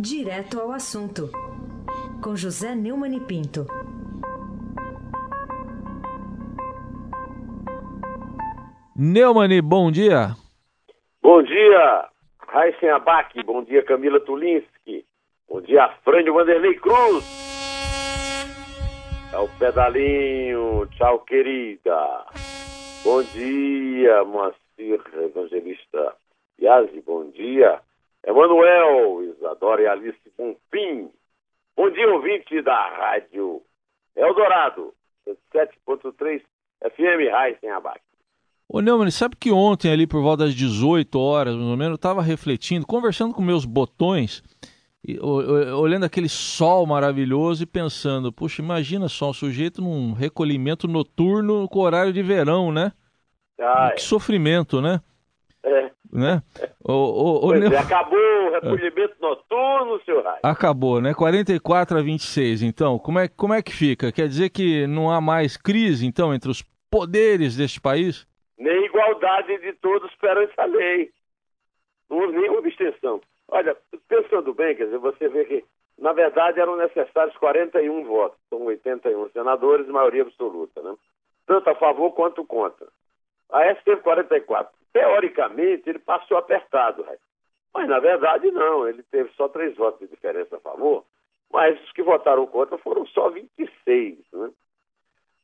Direto 0.00 0.60
ao 0.60 0.70
assunto, 0.70 1.28
com 2.22 2.36
José 2.36 2.72
Neumann 2.72 3.16
e 3.16 3.20
Pinto. 3.20 3.66
Neumann, 8.96 9.60
bom 9.60 9.90
dia. 9.90 10.36
Bom 11.20 11.42
dia, 11.42 12.08
Raíssen 12.46 12.90
Abac. 12.90 13.42
Bom 13.42 13.64
dia, 13.64 13.82
Camila 13.82 14.20
Tulinski. 14.20 15.04
Bom 15.48 15.60
dia, 15.62 15.86
Afrânio 15.86 16.32
Vanderlei 16.32 16.76
Cruz. 16.76 17.24
É 19.32 19.38
o 19.38 19.48
pedalinho. 19.58 20.86
Tchau, 20.92 21.18
querida. 21.24 22.24
Bom 23.02 23.20
dia, 23.24 24.22
Moacir 24.22 25.02
Evangelista 25.14 26.14
Yazi. 26.60 27.02
Bom 27.04 27.28
dia. 27.30 27.80
Emanuel, 28.28 29.22
Isadora 29.24 29.80
e 29.80 29.86
Alice 29.86 30.18
Bonfim. 30.36 31.10
Bom 31.74 31.90
dia, 31.90 32.12
ouvinte 32.12 32.60
da 32.60 32.88
Rádio 32.90 33.62
Eldorado, 34.14 34.92
7.3 35.54 36.42
FM 36.82 37.32
Raíssen 37.32 37.70
Abac. 37.70 37.98
Ô 38.68 38.82
Neumann, 38.82 39.10
sabe 39.10 39.34
que 39.34 39.50
ontem, 39.50 39.90
ali 39.90 40.06
por 40.06 40.20
volta 40.20 40.44
das 40.44 40.54
18 40.54 41.18
horas, 41.18 41.54
mais 41.54 41.68
ou 41.68 41.76
menos, 41.78 41.92
eu 41.92 41.96
estava 41.96 42.20
refletindo, 42.20 42.86
conversando 42.86 43.32
com 43.32 43.40
meus 43.40 43.64
botões, 43.64 44.42
e, 45.02 45.18
olhando 45.18 46.04
aquele 46.04 46.28
sol 46.28 46.84
maravilhoso 46.84 47.62
e 47.62 47.66
pensando, 47.66 48.30
puxa, 48.30 48.60
imagina 48.60 49.08
só 49.08 49.30
um 49.30 49.32
sujeito 49.32 49.80
num 49.80 50.12
recolhimento 50.12 50.86
noturno 50.86 51.66
com 51.66 51.78
horário 51.78 52.12
de 52.12 52.22
verão, 52.22 52.70
né? 52.70 52.92
Que 53.94 54.02
sofrimento, 54.02 54.82
né? 54.82 55.00
É. 55.64 55.90
Né? 56.12 56.42
O, 56.84 56.92
o, 56.92 57.46
o 57.48 57.52
Neu- 57.54 57.72
é, 57.72 57.78
acabou 57.78 58.18
o 58.18 58.50
recolhimento 58.54 59.14
noturno, 59.20 60.00
seu 60.04 60.22
Raio. 60.22 60.40
Acabou, 60.42 61.00
né? 61.00 61.12
44 61.14 61.98
a 61.98 62.02
26. 62.02 62.62
Então, 62.62 62.98
como 62.98 63.18
é, 63.18 63.28
como 63.28 63.52
é 63.54 63.60
que 63.62 63.72
fica? 63.72 64.10
Quer 64.12 64.28
dizer 64.28 64.50
que 64.50 64.86
não 64.86 65.10
há 65.10 65.20
mais 65.20 65.56
crise, 65.56 66.06
então, 66.06 66.32
entre 66.32 66.50
os 66.50 66.62
poderes 66.90 67.56
deste 67.56 67.80
país? 67.80 68.26
Nem 68.58 68.84
igualdade 68.86 69.58
de 69.58 69.72
todos 69.74 70.12
perante 70.16 70.52
a 70.58 70.64
lei. 70.64 71.10
Não 72.08 72.18
houve 72.18 72.38
nenhuma 72.38 72.58
abstenção. 72.60 73.20
Olha, 73.48 73.76
pensando 74.08 74.54
bem, 74.54 74.74
quer 74.76 74.84
dizer, 74.84 74.98
você 74.98 75.28
vê 75.28 75.44
que, 75.44 75.64
na 75.98 76.12
verdade, 76.12 76.60
eram 76.60 76.76
necessários 76.76 77.36
41 77.36 78.04
votos. 78.04 78.38
São 78.48 78.64
81 78.64 79.28
senadores, 79.30 79.86
maioria 79.88 80.22
absoluta, 80.22 80.80
né? 80.82 80.94
Tanto 81.46 81.68
a 81.68 81.74
favor 81.74 82.12
quanto 82.12 82.44
contra. 82.44 82.86
A 83.50 83.64
S 83.66 83.80
teve 83.84 84.00
44. 84.02 84.77
Teoricamente, 84.92 85.88
ele 85.88 85.98
passou 85.98 86.36
apertado, 86.36 87.04
mas 87.74 87.88
na 87.88 88.00
verdade 88.00 88.50
não. 88.50 88.88
Ele 88.88 89.02
teve 89.04 89.30
só 89.34 89.48
três 89.48 89.76
votos 89.76 90.00
de 90.00 90.14
diferença 90.14 90.56
a 90.56 90.60
favor, 90.60 91.04
mas 91.52 91.80
os 91.82 91.92
que 91.92 92.02
votaram 92.02 92.46
contra 92.46 92.78
foram 92.78 93.06
só 93.06 93.28
26, 93.30 94.18
né? 94.32 94.50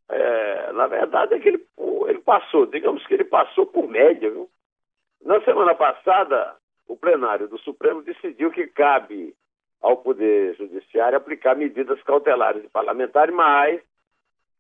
É, 0.09 0.73
na 0.73 0.87
verdade 0.87 1.35
é 1.35 1.39
que 1.39 1.49
ele, 1.49 1.67
ele 2.09 2.21
passou, 2.21 2.67
digamos 2.67 3.07
que 3.07 3.15
ele 3.15 3.25
passou 3.25 3.67
por 3.67 3.89
média, 3.89 4.31
viu? 4.31 4.51
Na 5.23 5.41
semana 5.43 5.75
passada, 5.75 6.57
o 6.87 6.97
plenário 6.97 7.49
do 7.49 7.59
Supremo 7.59 8.03
decidiu 8.03 8.51
que 8.51 8.67
cabe 8.67 9.35
ao 9.81 9.97
Poder 9.97 10.55
Judiciário 10.57 11.17
aplicar 11.17 11.57
medidas 11.57 12.03
cautelares 12.03 12.63
de 12.63 12.69
parlamentares, 12.69 13.35
mas, 13.35 13.83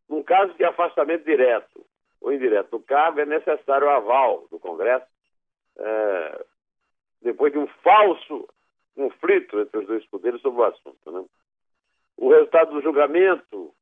num 0.08 0.22
caso 0.22 0.54
de 0.54 0.64
afastamento 0.64 1.24
direto 1.24 1.84
ou 2.24 2.32
indireto 2.32 2.70
do 2.70 2.80
cargo, 2.80 3.20
é 3.20 3.26
necessário 3.26 3.86
o 3.86 3.90
aval 3.90 4.46
do 4.50 4.58
Congresso, 4.58 5.04
é, 5.76 6.44
depois 7.20 7.52
de 7.52 7.58
um 7.58 7.66
falso 7.82 8.48
conflito 8.96 9.60
entre 9.60 9.80
os 9.80 9.86
dois 9.86 10.06
poderes 10.06 10.40
sobre 10.40 10.62
o 10.62 10.64
assunto. 10.64 11.12
Né? 11.12 11.22
O 12.16 12.30
resultado 12.30 12.72
do 12.72 12.80
julgamento 12.80 13.74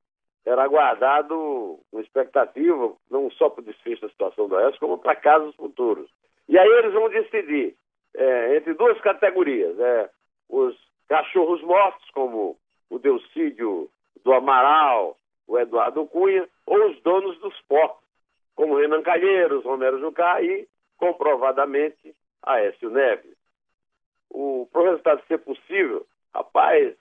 era 0.44 0.64
aguardado 0.64 1.78
com 1.88 2.00
expectativa, 2.00 2.92
não 3.08 3.30
só 3.30 3.48
para 3.48 3.62
o 3.62 3.64
desfecho 3.64 4.02
da 4.02 4.08
situação 4.08 4.48
do 4.48 4.56
Oeste, 4.56 4.80
como 4.80 4.98
para 4.98 5.14
casos 5.14 5.54
futuros. 5.54 6.10
E 6.48 6.58
aí 6.58 6.68
eles 6.68 6.92
vão 6.92 7.08
decidir 7.10 7.76
é, 8.16 8.56
entre 8.56 8.74
duas 8.74 9.00
categorias: 9.02 9.78
é, 9.78 10.10
os 10.48 10.76
cachorros 11.08 11.62
mortos, 11.62 12.10
como 12.10 12.58
o 12.90 12.98
Delcídio 12.98 13.88
do 14.24 14.32
Amaral, 14.32 15.16
o 15.46 15.56
Eduardo 15.60 16.04
Cunha, 16.06 16.48
ou 16.66 16.90
os 16.90 17.00
donos 17.02 17.38
dos 17.38 17.60
porcos, 17.68 18.01
como 18.54 18.76
Renan 18.76 19.02
Calheiros, 19.02 19.64
Romero 19.64 19.98
Jucá 19.98 20.42
e, 20.42 20.66
comprovadamente, 20.96 22.14
Aécio 22.42 22.90
Neves. 22.90 23.36
O, 24.30 24.68
para 24.72 24.82
o 24.82 24.84
resultado 24.84 25.22
ser 25.26 25.38
possível, 25.38 26.06
rapaz, 26.34 26.94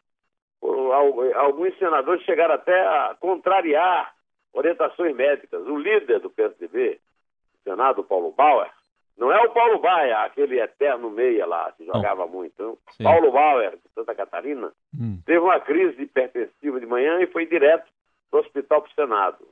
alguns 1.36 1.78
senadores 1.78 2.24
chegaram 2.24 2.56
até 2.56 2.80
a 2.80 3.16
contrariar 3.20 4.14
orientações 4.54 5.16
médicas. 5.16 5.66
O 5.66 5.78
líder 5.78 6.20
do 6.20 6.30
PSDB, 6.30 7.00
o 7.60 7.64
Senado, 7.70 8.04
Paulo 8.04 8.32
Bauer, 8.32 8.70
não 9.18 9.32
é 9.32 9.40
o 9.42 9.52
Paulo 9.52 9.80
Baia, 9.80 10.20
aquele 10.20 10.60
eterno 10.60 11.10
meia 11.10 11.46
lá, 11.46 11.72
que 11.78 11.86
jogava 11.86 12.26
muito. 12.28 12.62
Não? 12.62 12.78
Sim. 12.92 13.04
Paulo 13.04 13.32
Bauer, 13.32 13.72
de 13.72 13.90
Santa 13.94 14.16
Catarina, 14.16 14.72
Hum. 15.00 15.22
teve 15.26 15.40
uma 15.40 15.60
crise 15.60 16.02
hipertensiva 16.02 16.80
de 16.80 16.86
manhã 16.86 17.20
e 17.22 17.28
foi 17.28 17.46
direto 17.46 17.88
para 18.30 18.40
o 18.40 18.42
hospital 18.42 18.82
para 18.82 18.92
o 18.92 18.94
Senado. 18.94 19.48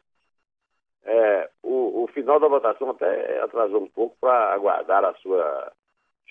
É, 1.12 1.50
o, 1.64 2.04
o 2.04 2.08
final 2.14 2.40
da 2.40 2.48
votação 2.48 2.92
até 2.92 3.42
atrasou 3.42 3.82
um 3.82 3.90
pouco 3.90 4.16
para 4.22 4.54
aguardar 4.54 5.04
a 5.04 5.16
sua 5.16 5.72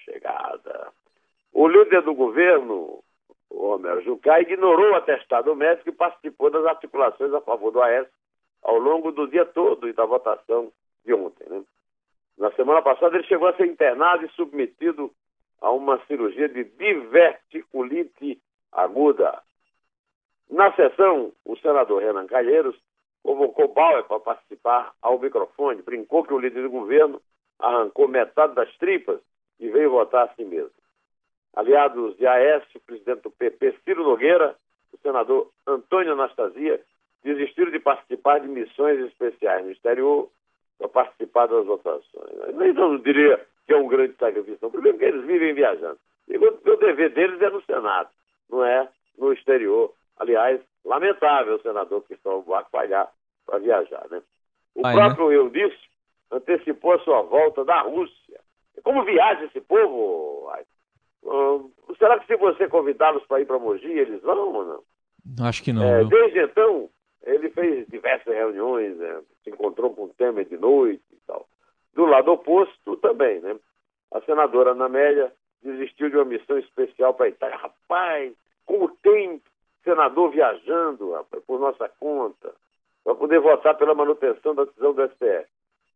chegada. 0.04 0.92
O 1.52 1.66
líder 1.66 2.02
do 2.02 2.14
governo, 2.14 3.02
Romero 3.50 4.00
Jucá, 4.02 4.40
ignorou 4.40 4.92
o 4.92 4.94
atestado 4.94 5.52
médico 5.56 5.88
e 5.88 5.92
participou 5.92 6.48
das 6.48 6.64
articulações 6.64 7.34
a 7.34 7.40
favor 7.40 7.72
do 7.72 7.82
AES 7.82 8.06
ao 8.62 8.78
longo 8.78 9.10
do 9.10 9.26
dia 9.26 9.44
todo 9.44 9.88
e 9.88 9.92
da 9.92 10.04
votação 10.04 10.70
de 11.04 11.12
ontem. 11.12 11.48
Né? 11.48 11.64
Na 12.38 12.52
semana 12.52 12.80
passada, 12.80 13.16
ele 13.16 13.26
chegou 13.26 13.48
a 13.48 13.56
ser 13.56 13.66
internado 13.66 14.24
e 14.24 14.30
submetido 14.30 15.10
a 15.60 15.72
uma 15.72 15.98
cirurgia 16.06 16.48
de 16.48 16.62
diverticulite 16.62 18.40
aguda. 18.70 19.42
Na 20.48 20.72
sessão, 20.74 21.32
o 21.44 21.56
senador 21.56 22.00
Renan 22.00 22.28
Calheiros 22.28 22.78
convocou 23.22 23.68
Bauer 23.68 24.04
para 24.04 24.20
participar 24.20 24.92
ao 25.02 25.18
microfone, 25.18 25.82
brincou 25.82 26.24
que 26.24 26.32
o 26.32 26.38
líder 26.38 26.62
do 26.62 26.70
governo 26.70 27.20
arrancou 27.58 28.08
metade 28.08 28.54
das 28.54 28.74
tripas 28.76 29.20
e 29.58 29.68
veio 29.68 29.90
votar 29.90 30.26
a 30.26 30.34
si 30.34 30.44
mesmo. 30.44 30.70
Aliados 31.54 32.16
de 32.16 32.26
Aécio, 32.26 32.76
o 32.76 32.80
presidente 32.80 33.22
do 33.22 33.30
PP, 33.30 33.78
Ciro 33.84 34.04
Nogueira, 34.04 34.54
o 34.92 34.98
senador 34.98 35.50
Antônio 35.66 36.12
Anastasia, 36.12 36.80
desistiram 37.24 37.72
de 37.72 37.80
participar 37.80 38.38
de 38.38 38.48
missões 38.48 39.00
especiais 39.00 39.64
no 39.64 39.72
exterior 39.72 40.30
para 40.78 40.88
participar 40.88 41.46
das 41.46 41.66
votações. 41.66 42.04
Eu 42.46 42.74
não 42.74 42.98
diria 42.98 43.44
que 43.66 43.72
é 43.72 43.76
um 43.76 43.88
grande 43.88 44.14
sacrifício. 44.18 44.58
não. 44.62 44.70
Primeiro 44.70 44.98
que 44.98 45.04
eles 45.04 45.24
vivem 45.26 45.54
viajando. 45.54 45.98
Que 46.26 46.36
o 46.36 46.76
dever 46.76 47.10
deles 47.10 47.40
é 47.40 47.50
no 47.50 47.62
Senado, 47.62 48.10
não 48.50 48.64
é 48.64 48.88
no 49.18 49.32
exterior. 49.32 49.92
Aliás, 50.18 50.60
lamentável 50.84 51.56
o 51.56 51.62
senador 51.62 52.02
Cristóvão 52.02 52.42
Buarque 52.42 52.70
falhar 52.70 53.10
para 53.46 53.58
viajar. 53.58 54.06
Né? 54.10 54.22
O 54.74 54.82
Vai, 54.82 54.94
próprio 54.94 55.32
Eudício 55.32 55.88
antecipou 56.30 56.92
a 56.92 56.98
sua 57.00 57.22
volta 57.22 57.64
da 57.64 57.82
Rússia. 57.82 58.40
Como 58.82 59.04
viaja 59.04 59.44
esse 59.44 59.60
povo? 59.60 60.50
Hum, 61.24 61.70
será 61.98 62.18
que 62.18 62.26
se 62.26 62.36
você 62.36 62.68
convidá-los 62.68 63.24
para 63.26 63.40
ir 63.40 63.46
para 63.46 63.58
Mogi, 63.58 63.90
eles 63.90 64.22
vão 64.22 64.54
ou 64.54 64.64
não? 64.64 65.46
Acho 65.46 65.62
que 65.62 65.72
não. 65.72 65.82
É, 65.82 66.04
desde 66.04 66.38
então, 66.40 66.88
ele 67.24 67.50
fez 67.50 67.86
diversas 67.88 68.32
reuniões, 68.32 68.96
né? 68.96 69.20
se 69.42 69.50
encontrou 69.50 69.94
com 69.94 70.04
o 70.04 70.08
Temer 70.10 70.46
de 70.46 70.56
noite 70.56 71.02
e 71.12 71.16
tal. 71.26 71.46
Do 71.94 72.06
lado 72.06 72.32
oposto 72.32 72.96
também, 72.98 73.40
né? 73.40 73.56
A 74.12 74.20
senadora 74.22 74.70
Ana 74.70 74.86
Amélia 74.86 75.32
desistiu 75.62 76.08
de 76.08 76.16
uma 76.16 76.24
missão 76.24 76.58
especial 76.58 77.12
para 77.14 77.26
a 77.26 77.28
Itália. 77.30 77.56
Rapaz, 77.56 78.32
como 78.64 78.88
tem 79.02 79.42
senador 79.84 80.30
viajando 80.30 81.12
rapaz, 81.12 81.42
por 81.44 81.60
nossa 81.60 81.88
conta, 82.00 82.54
para 83.04 83.14
poder 83.14 83.40
votar 83.40 83.76
pela 83.76 83.94
manutenção 83.94 84.54
da 84.54 84.64
decisão 84.64 84.92
do 84.92 85.08
STF. 85.08 85.46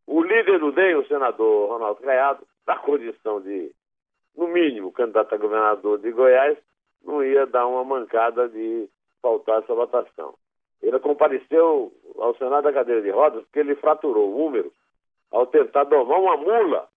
O 0.06 0.23
líder 0.23 0.58
do 0.58 0.73
DEM, 0.73 0.96
o 0.96 1.06
senador 1.06 1.69
Ronaldo 1.70 2.00
Caiado, 2.00 2.46
na 2.67 2.76
condição 2.76 3.40
de, 3.40 3.70
no 4.37 4.49
mínimo, 4.49 4.93
candidato 4.93 5.34
a 5.34 5.38
governador 5.38 5.99
de 5.99 6.11
Goiás, 6.11 6.58
não 7.05 7.23
ia 7.23 7.46
dar 7.46 7.67
uma 7.67 7.84
mancada 7.84 8.49
de 8.49 8.88
faltar 9.20 9.62
essa 9.62 9.75
votação. 9.75 10.35
Ele 10.82 10.99
compareceu 10.99 11.93
ao 12.19 12.35
Senado 12.37 12.64
da 12.64 12.73
cadeira 12.73 13.02
de 13.02 13.11
rodas 13.11 13.43
porque 13.44 13.61
ele 13.61 13.76
fraturou 13.76 14.31
o 14.31 14.46
úmero 14.46 14.73
ao 15.31 15.46
tentar 15.46 15.85
domar 15.85 16.20
uma 16.20 16.37
mula 16.37 16.88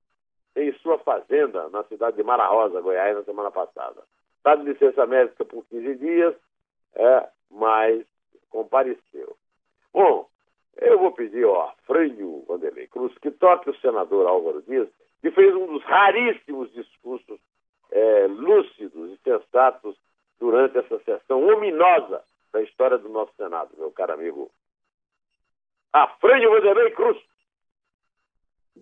em 0.56 0.72
sua 0.80 0.98
fazenda 1.00 1.70
na 1.70 1.84
cidade 1.84 2.18
de 2.18 2.24
Mara 2.24 2.48
Rosa, 2.48 2.81
Goiás, 2.81 3.16
na 3.16 3.24
semana 3.24 3.52
passada. 3.52 4.02
Está 4.38 4.56
de 4.56 4.64
licença 4.64 5.06
médica 5.06 5.44
por 5.46 5.66
15 5.66 5.96
dias, 5.96 6.36
é, 6.95 7.30
mas 7.50 8.06
compareceu. 8.50 9.36
Bom, 9.94 10.27
eu 10.77 11.00
vou 11.00 11.12
pedir 11.12 11.45
ao 11.45 11.75
Frânio 11.86 12.44
Vanderlei 12.47 12.88
Cruz 12.88 13.18
que 13.19 13.31
toque 13.31 13.69
o 13.69 13.80
senador 13.80 14.27
Álvaro 14.27 14.62
Dias, 14.62 14.89
que 15.21 15.31
fez 15.31 15.53
um 15.56 15.68
dos 15.68 15.83
raríssimos 15.83 16.71
discursos 16.74 17.39
é, 17.92 18.27
lúcidos 18.27 19.12
e 19.12 19.19
sensatos 19.24 19.95
ignominiosa 21.56 22.24
da 22.51 22.62
história 22.62 22.97
do 22.97 23.09
nosso 23.09 23.33
Senado, 23.36 23.69
meu 23.77 23.92
caro 23.92 24.13
amigo. 24.13 24.51
Afrânio 25.92 26.51
Vanderlei 26.51 26.92
Cruz. 26.92 27.18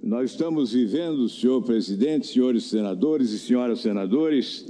Nós 0.01 0.31
estamos 0.31 0.73
vivendo, 0.73 1.29
senhor 1.29 1.63
presidente, 1.63 2.27
senhores 2.27 2.69
senadores 2.69 3.31
e 3.31 3.39
senhoras 3.39 3.81
senadores, 3.81 4.65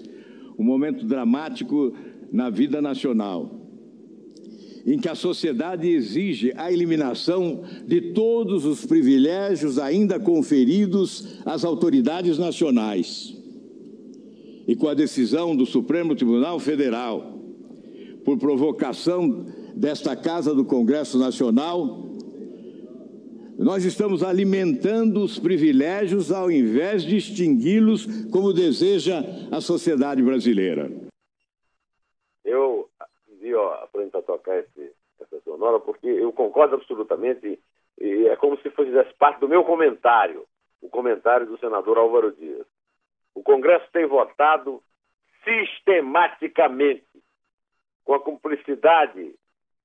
um 0.59 0.63
momento 0.63 1.05
dramático 1.05 1.95
na 2.33 2.49
vida 2.49 2.81
nacional, 2.81 3.61
em 4.85 4.97
que 4.97 5.07
a 5.07 5.13
sociedade 5.13 5.87
exige 5.87 6.51
a 6.57 6.71
eliminação 6.71 7.63
de 7.85 8.11
todos 8.11 8.65
os 8.65 8.83
privilégios 8.85 9.77
ainda 9.77 10.19
conferidos 10.19 11.37
às 11.45 11.63
autoridades 11.63 12.39
nacionais. 12.39 13.37
E 14.67 14.75
com 14.75 14.87
a 14.87 14.95
decisão 14.95 15.55
do 15.55 15.65
Supremo 15.65 16.15
Tribunal 16.15 16.59
Federal, 16.59 17.37
por 18.25 18.39
provocação 18.39 19.45
desta 19.75 20.15
Casa 20.15 20.55
do 20.55 20.65
Congresso 20.65 21.19
Nacional, 21.19 22.09
nós 23.57 23.85
estamos 23.85 24.23
alimentando 24.23 25.23
os 25.23 25.37
privilégios 25.37 26.31
ao 26.31 26.49
invés 26.49 27.03
de 27.03 27.17
extingui-los, 27.17 28.07
como 28.31 28.51
deseja 28.51 29.23
a 29.51 29.61
sociedade 29.61 30.23
brasileira. 30.23 30.91
Eu 32.43 32.89
vi 33.41 33.53
ó, 33.53 33.87
para 33.91 34.03
tocar 34.23 34.57
esse, 34.57 34.93
essa 35.19 35.39
sonora 35.41 35.79
porque 35.79 36.07
eu 36.07 36.31
concordo 36.33 36.75
absolutamente 36.75 37.59
e 37.99 38.27
é 38.27 38.35
como 38.35 38.57
se 38.57 38.69
fizesse 38.71 39.13
parte 39.13 39.39
do 39.39 39.47
meu 39.47 39.63
comentário, 39.63 40.45
o 40.81 40.89
comentário 40.89 41.45
do 41.45 41.57
senador 41.59 41.97
Álvaro 41.97 42.31
Dias. 42.31 42.65
O 43.35 43.43
Congresso 43.43 43.87
tem 43.91 44.05
votado 44.05 44.81
sistematicamente, 45.43 47.05
com 48.03 48.13
a 48.13 48.19
cumplicidade 48.19 49.35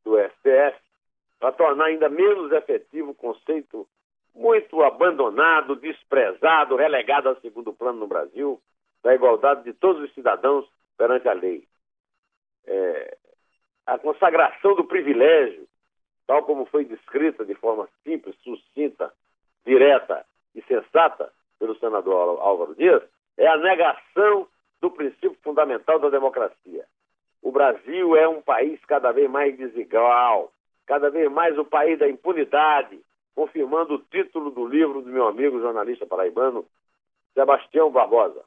do 0.04 0.18
STF, 0.18 0.78
para 1.38 1.52
tornar 1.52 1.86
ainda 1.86 2.08
menos 2.08 2.50
efetivo 2.52 3.10
o 3.10 3.14
conceito 3.14 3.86
muito 4.34 4.82
abandonado, 4.82 5.76
desprezado, 5.76 6.76
relegado 6.76 7.28
a 7.28 7.40
segundo 7.40 7.72
plano 7.72 8.00
no 8.00 8.06
Brasil, 8.06 8.60
da 9.02 9.14
igualdade 9.14 9.64
de 9.64 9.72
todos 9.72 10.02
os 10.02 10.14
cidadãos 10.14 10.68
perante 10.96 11.28
a 11.28 11.32
lei. 11.32 11.66
É, 12.66 13.16
a 13.88 13.98
consagração 13.98 14.74
do 14.74 14.84
privilégio, 14.84 15.66
tal 16.26 16.42
como 16.42 16.66
foi 16.66 16.84
descrita 16.84 17.42
de 17.42 17.54
forma 17.54 17.88
simples, 18.04 18.36
sucinta, 18.44 19.10
direta 19.64 20.26
e 20.54 20.60
sensata 20.64 21.32
pelo 21.58 21.74
senador 21.78 22.38
Álvaro 22.38 22.74
Dias, 22.74 23.02
é 23.38 23.46
a 23.46 23.56
negação 23.56 24.46
do 24.78 24.90
princípio 24.90 25.36
fundamental 25.42 25.98
da 25.98 26.10
democracia. 26.10 26.84
O 27.42 27.50
Brasil 27.50 28.14
é 28.14 28.28
um 28.28 28.42
país 28.42 28.78
cada 28.84 29.10
vez 29.10 29.30
mais 29.30 29.56
desigual, 29.56 30.52
cada 30.86 31.08
vez 31.08 31.32
mais 31.32 31.58
o 31.58 31.64
país 31.64 31.98
da 31.98 32.06
impunidade, 32.06 33.00
confirmando 33.34 33.94
o 33.94 33.98
título 33.98 34.50
do 34.50 34.66
livro 34.66 35.00
do 35.00 35.08
meu 35.08 35.26
amigo 35.26 35.60
jornalista 35.60 36.04
paraibano, 36.04 36.66
Sebastião 37.32 37.90
Barbosa. 37.90 38.44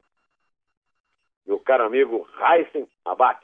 Meu 1.48 1.60
caro 1.60 1.86
amigo 1.86 2.28
Heisen 2.40 2.88
Abac. 3.04 3.44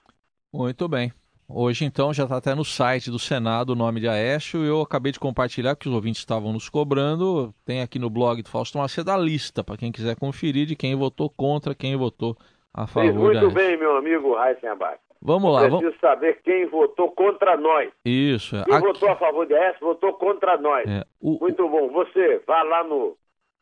Muito 0.53 0.87
bem. 0.87 1.11
Hoje, 1.49 1.85
então, 1.85 2.13
já 2.13 2.23
está 2.23 2.37
até 2.37 2.53
no 2.53 2.65
site 2.65 3.09
do 3.09 3.17
Senado 3.17 3.69
o 3.69 3.75
nome 3.75 4.01
de 4.01 4.07
Aécio. 4.07 4.65
Eu 4.65 4.81
acabei 4.81 5.13
de 5.13 5.19
compartilhar, 5.19 5.77
que 5.77 5.87
os 5.87 5.95
ouvintes 5.95 6.19
estavam 6.19 6.51
nos 6.51 6.67
cobrando. 6.67 7.53
Tem 7.65 7.81
aqui 7.81 7.97
no 7.97 8.09
blog 8.09 8.41
do 8.41 8.49
Fausto 8.49 8.77
Macedo 8.77 9.09
a 9.11 9.17
lista, 9.17 9.63
para 9.63 9.77
quem 9.77 9.89
quiser 9.89 10.17
conferir, 10.17 10.65
de 10.65 10.75
quem 10.75 10.93
votou 10.93 11.29
contra, 11.29 11.73
quem 11.73 11.95
votou 11.95 12.35
a 12.73 12.85
favor. 12.85 13.33
Muito 13.33 13.49
bem, 13.51 13.77
meu 13.77 13.95
amigo 13.95 14.35
Abac. 14.35 14.99
Vamos 15.21 15.53
lá. 15.53 15.61
Preciso 15.61 15.81
vamos... 15.81 15.99
saber 16.01 16.41
quem 16.43 16.67
votou 16.67 17.11
contra 17.11 17.55
nós. 17.55 17.91
Isso. 18.03 18.61
Quem 18.65 18.75
Aqui... 18.75 18.85
votou 18.85 19.09
a 19.09 19.15
favor 19.15 19.47
de 19.47 19.53
S 19.53 19.79
votou 19.79 20.13
contra 20.13 20.57
nós. 20.57 20.85
É, 20.85 21.05
o... 21.21 21.39
Muito 21.39 21.67
bom. 21.69 21.89
Você 21.93 22.41
vá 22.45 22.61
lá 22.63 22.83
no, 22.83 23.17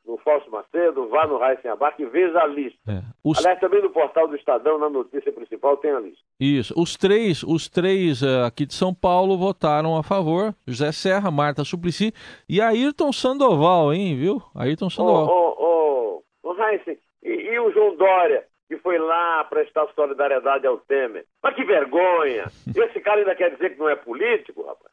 no 0.07 0.17
Fausto 0.17 0.51
Macedo, 0.51 1.07
vá 1.09 1.25
no 1.27 1.37
Raíssen 1.37 1.71
Abac 1.71 2.01
e 2.01 2.05
veja 2.05 2.39
a 2.39 2.47
lista. 2.47 2.79
É. 2.87 3.01
Os... 3.23 3.39
Aliás, 3.39 3.59
também 3.59 3.81
no 3.81 3.89
portal 3.89 4.27
do 4.27 4.35
Estadão, 4.35 4.77
na 4.77 4.89
notícia 4.89 5.31
principal, 5.31 5.77
tem 5.77 5.91
a 5.91 5.99
lista. 5.99 6.23
Isso. 6.39 6.73
Os 6.77 6.95
três, 6.95 7.43
os 7.43 7.67
três 7.67 8.21
uh, 8.21 8.45
aqui 8.45 8.65
de 8.65 8.73
São 8.73 8.93
Paulo 8.93 9.37
votaram 9.37 9.97
a 9.97 10.03
favor. 10.03 10.53
José 10.67 10.91
Serra, 10.91 11.31
Marta 11.31 11.63
Suplicy 11.63 12.13
e 12.47 12.61
Ayrton 12.61 13.11
Sandoval, 13.11 13.93
hein, 13.93 14.15
viu? 14.15 14.41
Ayrton 14.55 14.89
Sandoval. 14.89 15.27
Ô, 15.27 15.55
ô, 15.57 16.23
ô, 16.43 16.51
ô 16.51 16.63
Heisen, 16.63 16.97
e, 17.23 17.29
e 17.29 17.59
o 17.59 17.71
João 17.71 17.95
Dória? 17.95 18.45
que 18.67 18.77
foi 18.77 18.97
lá 18.97 19.43
prestar 19.43 19.87
solidariedade 19.93 20.65
ao 20.65 20.79
Temer. 20.79 21.25
Mas 21.41 21.55
que 21.55 21.63
vergonha! 21.63 22.45
Esse 22.75 22.99
cara 22.99 23.19
ainda 23.19 23.35
quer 23.35 23.51
dizer 23.51 23.71
que 23.71 23.79
não 23.79 23.89
é 23.89 23.95
político, 23.95 24.63
rapaz? 24.63 24.91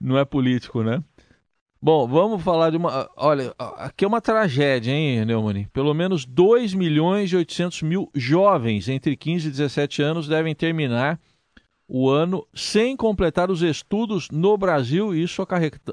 Não 0.00 0.18
é 0.18 0.24
político, 0.24 0.82
né? 0.82 1.02
Bom, 1.84 2.08
vamos 2.08 2.42
falar 2.42 2.70
de 2.70 2.78
uma. 2.78 3.10
Olha, 3.14 3.52
aqui 3.58 4.06
é 4.06 4.08
uma 4.08 4.18
tragédia, 4.18 4.90
hein, 4.90 5.22
Neumani? 5.26 5.68
Pelo 5.70 5.92
menos 5.92 6.24
2 6.24 6.72
milhões 6.72 7.30
e 7.30 7.36
800 7.36 7.82
mil 7.82 8.08
jovens 8.14 8.88
entre 8.88 9.14
15 9.14 9.48
e 9.48 9.50
17 9.50 10.00
anos 10.00 10.26
devem 10.26 10.54
terminar 10.54 11.18
o 11.86 12.08
ano 12.08 12.46
sem 12.54 12.96
completar 12.96 13.50
os 13.50 13.60
estudos 13.60 14.30
no 14.30 14.56
Brasil, 14.56 15.14
isso 15.14 15.42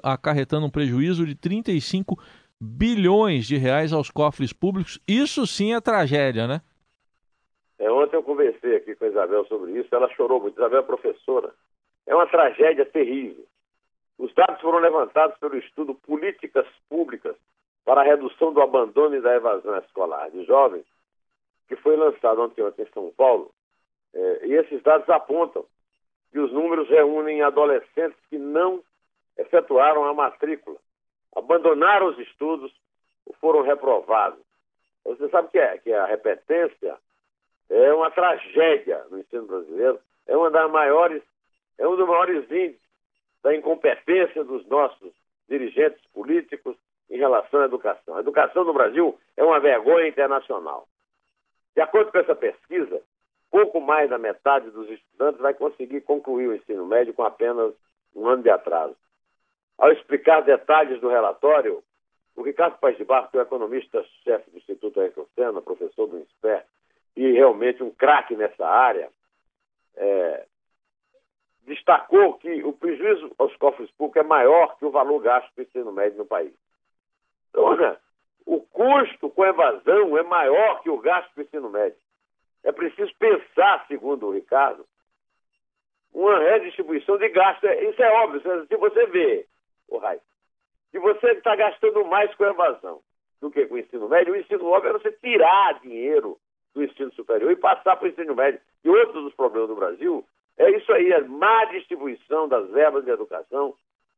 acarretando 0.02 0.66
um 0.66 0.70
prejuízo 0.70 1.26
de 1.26 1.36
35 1.36 2.18
bilhões 2.58 3.46
de 3.46 3.58
reais 3.58 3.92
aos 3.92 4.10
cofres 4.10 4.54
públicos. 4.54 4.98
Isso 5.06 5.46
sim 5.46 5.74
é 5.74 5.82
tragédia, 5.82 6.48
né? 6.48 6.62
É, 7.78 7.92
ontem 7.92 8.16
eu 8.16 8.24
conversei 8.24 8.78
aqui 8.78 8.96
com 8.96 9.04
a 9.04 9.10
Isabel 9.10 9.46
sobre 9.48 9.78
isso, 9.78 9.94
ela 9.94 10.08
chorou 10.16 10.40
muito. 10.40 10.58
Isabel 10.58 10.80
é 10.80 10.84
professora. 10.84 11.52
É 12.08 12.16
uma 12.16 12.28
tragédia 12.28 12.86
terrível. 12.86 13.51
Os 14.18 14.34
dados 14.34 14.62
foram 14.62 14.80
levantados 14.80 15.38
pelo 15.40 15.58
estudo 15.58 15.96
Políticas 15.96 16.68
Públicas 16.90 17.36
para 17.84 18.02
a 18.02 18.04
Redução 18.04 18.54
do 18.54 18.62
Abandono 18.62 19.16
e 19.16 19.22
da 19.22 19.36
Evasão 19.36 19.78
Escolar 19.80 20.30
de 20.30 20.44
Jovens, 20.46 20.86
que 21.68 21.76
foi 21.76 21.96
lançado 21.96 22.42
ontem, 22.42 22.62
em 22.62 22.86
São 22.94 23.12
Paulo. 23.16 23.52
É, 24.14 24.48
e 24.48 24.54
esses 24.54 24.82
dados 24.84 25.10
apontam 25.10 25.66
que 26.32 26.40
os 26.40 26.52
números 26.52 26.88
reúnem 26.90 27.42
adolescentes 27.42 28.18
que 28.30 28.38
não 28.38 28.84
efetuaram 29.38 30.06
a 30.06 30.14
matrícula, 30.14 30.78
abandonaram 31.36 32.08
os 32.08 32.20
estudos 32.20 32.72
ou 33.26 33.34
foram 33.36 33.62
reprovados. 33.62 34.40
Você 35.04 35.30
sabe 35.30 35.50
que 35.50 35.60
é 35.60 35.78
que 35.78 35.92
a 35.92 36.06
repetência 36.06 36.98
é 37.70 37.94
uma 37.94 38.12
tragédia 38.12 39.04
no 39.10 39.20
ensino 39.20 39.48
brasileiro, 39.48 40.00
é 40.28 40.38
uma 40.38 40.52
das 40.52 40.70
maiores, 40.70 41.24
é 41.78 41.88
um 41.88 41.96
dos 41.96 42.08
maiores 42.08 42.44
índices 42.52 42.91
da 43.44 43.56
incompetência 43.56 44.44
dos 44.44 44.66
nossos 44.68 45.12
dirigentes 45.48 46.02
políticos 46.14 46.76
em 47.10 47.18
relação 47.18 47.62
à 47.62 47.66
educação. 47.66 48.16
A 48.16 48.22
educação 48.22 48.64
no 48.64 48.74
Brasil 48.74 49.18
é 49.36 49.44
uma 49.44 49.60
vergonha 49.60 50.08
internacional. 50.08 50.88
De 51.76 51.82
acordo 51.82 52.12
com 52.12 52.18
essa 52.18 52.36
pesquisa, 52.36 53.02
pouco 53.50 53.82
mais 53.82 54.10
da 54.10 54.18
metade 54.18 54.70
dos 54.72 54.90
estudantes 54.90 55.42
vai 55.42 55.54
conseguir 55.54 56.02
concluir 56.02 56.48
o 56.48 56.56
ensino 56.56 56.86
médio 56.86 57.14
com 57.14 57.24
apenas 57.24 57.74
um 58.16 58.28
ano 58.28 58.44
de 58.44 58.50
atraso. 58.50 58.96
Ao 59.78 59.92
explicar 59.92 60.42
detalhes 60.42 61.02
do 61.02 61.10
relatório, 61.10 61.84
o 62.36 62.44
Ricardo 62.44 62.78
Paz 62.78 62.98
de 62.98 63.04
Barro, 63.04 63.30
que 63.30 63.38
é 63.38 63.42
economista-chefe 63.42 64.52
do 64.52 64.58
Instituto 64.58 65.00
Senna, 65.36 65.62
professor 65.62 66.08
do 66.08 66.18
INSPER, 66.20 66.66
e 67.16 67.32
realmente 67.32 67.84
um 67.84 67.92
craque 67.92 68.36
nessa 68.36 68.66
área, 68.66 69.10
é, 69.96 70.46
destacou 71.74 72.34
que 72.34 72.64
o 72.64 72.74
prejuízo 72.74 73.32
aos 73.38 73.56
cofres 73.56 73.90
públicos 73.92 74.26
é 74.26 74.28
maior 74.28 74.78
que 74.78 74.86
o 74.86 74.92
valor 74.92 75.20
gasto 75.22 75.50
com 75.56 75.62
o 75.62 75.64
ensino 75.64 75.92
médio 75.92 76.18
no 76.18 76.26
país. 76.26 76.54
Então, 77.50 77.98
o 78.46 78.60
custo 78.60 79.30
com 79.30 79.46
evasão 79.46 80.18
é 80.18 80.24
maior 80.24 80.82
que 80.82 80.90
o 80.90 80.98
gasto 80.98 81.34
com 81.34 81.40
o 81.40 81.44
ensino 81.44 81.70
médio. 81.70 81.98
É 82.64 82.72
preciso 82.72 83.12
pensar, 83.18 83.86
segundo 83.88 84.28
o 84.28 84.32
Ricardo, 84.32 84.86
uma 86.14 86.40
redistribuição 86.40 87.18
de 87.18 87.30
gasto. 87.30 87.66
Isso 87.66 88.04
é 88.04 88.12
óbvio. 88.22 88.68
Se 88.68 88.76
você 88.76 89.06
vê, 89.08 89.48
o 89.88 89.98
Rai, 89.98 90.20
se 90.92 91.00
você 91.00 91.32
está 91.32 91.56
gastando 91.56 92.04
mais 92.06 92.34
com 92.36 92.46
evasão 92.46 93.02
do 93.40 93.50
que 93.50 93.66
com 93.66 93.76
o 93.76 93.80
ensino 93.80 94.10
médio, 94.10 94.34
o 94.34 94.38
ensino 94.38 94.68
óbvio 94.68 94.90
é 94.90 95.00
você 95.00 95.12
tirar 95.14 95.80
dinheiro 95.80 96.38
do 96.74 96.84
ensino 96.84 97.12
superior 97.14 97.50
e 97.50 97.56
passar 97.56 97.96
para 97.96 98.06
o 98.06 98.10
ensino 98.10 98.36
médio. 98.36 98.60
E 98.84 98.90
outro 98.90 99.22
dos 99.22 99.34
problemas 99.34 99.70
do 99.70 99.76
Brasil 99.76 100.26
é 100.58 100.70
isso 100.72 100.92
aí, 100.92 101.14
a 101.14 101.22
má 101.22 101.66
distribuição 101.66 102.48
das 102.48 102.70
verbas 102.70 103.04
de 103.04 103.12
educação, 103.12 103.74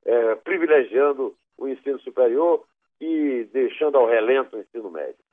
é, 0.05 0.35
privilegiando 0.35 1.35
o 1.57 1.67
ensino 1.67 1.99
superior 1.99 2.63
e 2.99 3.47
deixando 3.51 3.97
ao 3.97 4.05
relento 4.05 4.55
o 4.55 4.59
ensino 4.59 4.89
médio. 4.89 5.23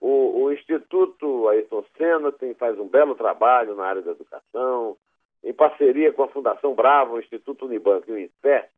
O, 0.00 0.44
o 0.44 0.52
Instituto 0.52 1.48
Ayrton 1.48 1.84
Senna 1.96 2.32
tem, 2.32 2.54
faz 2.54 2.78
um 2.78 2.88
belo 2.88 3.14
trabalho 3.14 3.74
na 3.74 3.84
área 3.84 4.02
da 4.02 4.12
educação, 4.12 4.96
em 5.44 5.52
parceria 5.52 6.12
com 6.12 6.22
a 6.22 6.28
Fundação 6.28 6.74
Brava, 6.74 7.14
o 7.14 7.20
Instituto 7.20 7.66
Unibanco 7.66 8.10
e 8.10 8.12
o 8.12 8.18
INSPER, 8.18 8.68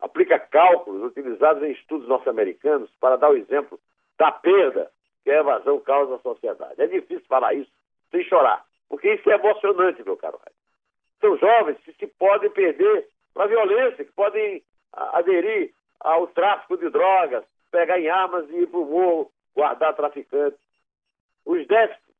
aplica 0.00 0.38
cálculos 0.38 1.02
utilizados 1.02 1.62
em 1.62 1.72
estudos 1.72 2.08
norte-americanos 2.08 2.90
para 3.00 3.16
dar 3.16 3.30
o 3.30 3.36
exemplo 3.36 3.78
da 4.18 4.30
perda 4.30 4.90
que 5.24 5.30
a 5.30 5.40
evasão 5.40 5.80
causa 5.80 6.16
à 6.16 6.18
sociedade. 6.18 6.80
É 6.80 6.86
difícil 6.86 7.26
falar 7.26 7.54
isso 7.54 7.70
sem 8.10 8.22
chorar, 8.24 8.64
porque 8.88 9.14
isso 9.14 9.30
é 9.30 9.34
emocionante, 9.34 10.04
meu 10.04 10.16
caro. 10.16 10.38
São 11.20 11.36
jovens 11.36 11.78
que 11.78 11.92
se 11.92 12.06
podem 12.06 12.50
perder 12.50 13.08
para 13.32 13.44
a 13.44 13.48
violência, 13.48 14.04
que 14.04 14.12
podem 14.12 14.62
aderir 14.92 15.72
ao 16.00 16.26
tráfico 16.28 16.76
de 16.76 16.88
drogas, 16.90 17.44
pegar 17.70 17.98
em 17.98 18.08
armas 18.08 18.48
e 18.50 18.62
ir 18.62 18.66
para 18.66 18.80
o 18.80 18.86
morro, 18.86 19.32
guardar 19.54 19.94
traficantes. 19.94 20.60
Os 21.44 21.66
déficits 21.66 22.14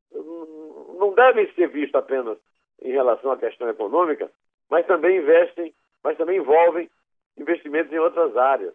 não 0.98 1.14
devem 1.14 1.52
ser 1.54 1.68
vistos 1.68 1.94
apenas 1.94 2.38
em 2.82 2.92
relação 2.92 3.30
à 3.30 3.36
questão 3.36 3.68
econômica, 3.68 4.30
mas 4.70 4.86
também 4.86 5.18
investem, 5.18 5.74
mas 6.02 6.16
também 6.16 6.38
envolvem 6.38 6.90
investimentos 7.36 7.92
em 7.92 7.98
outras 7.98 8.36
áreas. 8.36 8.74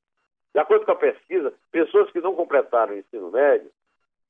De 0.54 0.60
acordo 0.60 0.86
com 0.86 0.92
a 0.92 0.96
pesquisa, 0.96 1.54
pessoas 1.72 2.12
que 2.12 2.20
não 2.20 2.36
completaram 2.36 2.94
o 2.94 2.98
ensino 2.98 3.32
médio 3.32 3.72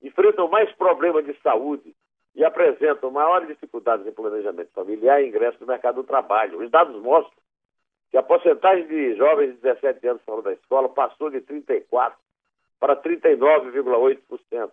enfrentam 0.01 0.47
mais 0.47 0.71
problemas 0.73 1.25
de 1.25 1.33
saúde 1.41 1.95
e 2.35 2.43
apresentam 2.43 3.11
maiores 3.11 3.47
dificuldades 3.47 4.05
em 4.07 4.11
planejamento 4.11 4.71
familiar 4.73 5.21
e 5.21 5.27
ingresso 5.27 5.57
no 5.59 5.67
mercado 5.67 5.95
do 5.95 6.03
trabalho. 6.03 6.59
Os 6.59 6.71
dados 6.71 7.01
mostram 7.01 7.33
que 8.09 8.17
a 8.17 8.23
porcentagem 8.23 8.87
de 8.87 9.15
jovens 9.15 9.55
de 9.55 9.61
17 9.61 10.07
anos 10.07 10.21
fora 10.23 10.41
da 10.41 10.53
escola 10.53 10.89
passou 10.89 11.29
de 11.29 11.41
34% 11.41 12.13
para 12.79 12.95
39,8% 12.95 14.71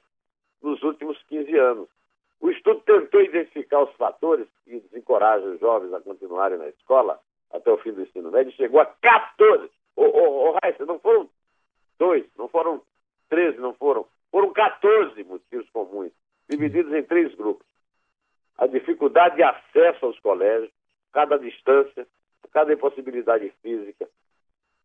nos 0.62 0.83
últimos 0.83 1.23
15 1.25 1.57
anos. 1.57 1.88
O 2.41 2.50
estudo 2.50 2.81
tentou 2.81 3.21
identificar 3.21 3.83
os 3.83 3.93
fatores 3.97 4.47
que 4.65 4.81
desencorajam 4.81 5.55
os 5.55 5.61
jovens 5.61 5.93
a 5.93 6.00
continuarem 6.00 6.59
na 6.59 6.69
escola 6.69 7.21
até 7.53 7.71
o 7.71 7.79
fim 7.79 7.93
do 7.93 8.03
ensino 8.03 8.31
médio 8.31 8.50
e 8.50 8.57
chegou 8.57 8.81
a 8.81 8.87
14. 8.87 9.71
Ô, 9.97 10.05
ô, 10.05 10.49
ô 10.50 10.59
Raíssa, 10.62 10.87
não 10.87 10.99
foram 11.00 11.29
dois, 11.99 12.25
não 12.37 12.49
foram 12.49 12.81
13, 13.29 13.59
não 13.59 13.75
foram. 13.75 14.07
Foram 14.31 14.53
14 14.53 15.25
motivos 15.25 15.69
comuns, 15.71 16.12
divididos 16.49 16.93
em 16.93 17.02
três 17.02 17.35
grupos. 17.35 17.67
A 18.57 18.67
dificuldade 18.67 19.37
de 19.37 19.43
acesso 19.43 20.07
aos 20.07 20.19
colégios, 20.21 20.71
cada 21.12 21.38
distância, 21.38 22.07
cada 22.52 22.73
impossibilidade 22.73 23.52
física. 23.62 24.09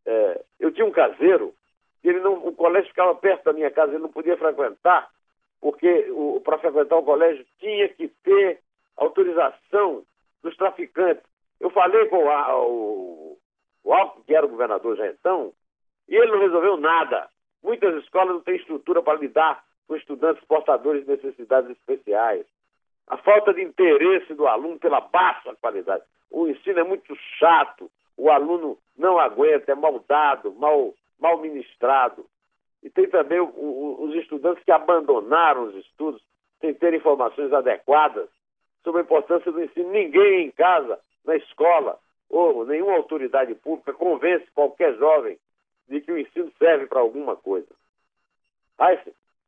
É, 0.05 0.43
eu 0.59 0.71
tinha 0.71 0.85
um 0.85 0.91
caseiro, 0.91 1.53
ele 2.03 2.19
não, 2.19 2.33
o 2.45 2.53
colégio 2.53 2.89
ficava 2.89 3.15
perto 3.15 3.45
da 3.45 3.53
minha 3.53 3.71
casa, 3.71 3.93
ele 3.93 4.03
não 4.03 4.11
podia 4.11 4.37
frequentar, 4.37 5.09
porque 5.61 6.07
para 6.43 6.57
frequentar 6.57 6.97
o 6.97 7.03
colégio 7.03 7.45
tinha 7.59 7.87
que 7.89 8.09
ter 8.23 8.59
autorização 8.97 10.03
dos 10.41 10.55
traficantes. 10.57 11.23
Eu 11.59 11.69
falei 11.69 12.05
com 12.07 12.29
a, 12.29 12.57
o, 12.57 13.37
o 13.83 14.07
que 14.25 14.35
era 14.35 14.45
o 14.45 14.49
governador 14.49 14.97
já 14.97 15.07
então, 15.07 15.53
e 16.07 16.15
ele 16.15 16.31
não 16.31 16.39
resolveu 16.39 16.77
nada. 16.77 17.29
Muitas 17.63 17.95
escolas 18.03 18.35
não 18.35 18.41
têm 18.41 18.57
estrutura 18.57 19.01
para 19.01 19.17
lidar 19.17 19.62
com 19.87 19.95
estudantes 19.95 20.43
portadores 20.45 21.05
de 21.05 21.11
necessidades 21.11 21.71
especiais. 21.71 22.45
A 23.07 23.17
falta 23.17 23.53
de 23.53 23.61
interesse 23.61 24.33
do 24.33 24.47
aluno 24.47 24.79
pela 24.79 25.01
baixa 25.01 25.55
qualidade. 25.55 26.03
O 26.31 26.47
ensino 26.47 26.79
é 26.79 26.83
muito 26.83 27.15
chato, 27.37 27.91
o 28.17 28.29
aluno 28.29 28.77
não 28.97 29.19
aguenta, 29.19 29.71
é 29.71 29.75
mal 29.75 30.03
dado, 30.07 30.53
mal, 30.53 30.93
mal 31.19 31.37
ministrado. 31.39 32.25
E 32.81 32.89
tem 32.89 33.07
também 33.09 33.39
o, 33.39 33.45
o, 33.45 34.03
os 34.03 34.15
estudantes 34.15 34.63
que 34.63 34.71
abandonaram 34.71 35.63
os 35.63 35.75
estudos 35.75 36.21
sem 36.59 36.73
ter 36.73 36.93
informações 36.93 37.51
adequadas 37.51 38.29
sobre 38.83 39.01
a 39.01 39.03
importância 39.03 39.51
do 39.51 39.61
ensino. 39.61 39.91
Ninguém 39.91 40.47
em 40.47 40.51
casa, 40.51 40.99
na 41.25 41.35
escola, 41.35 41.99
ou 42.29 42.65
nenhuma 42.65 42.95
autoridade 42.95 43.53
pública 43.55 43.93
convence 43.93 44.49
qualquer 44.55 44.95
jovem 44.97 45.37
de 45.87 46.01
que 46.01 46.11
o 46.11 46.17
ensino 46.17 46.51
serve 46.57 46.87
para 46.87 46.99
alguma 46.99 47.35
coisa. 47.35 47.67
Mas, 48.77 48.99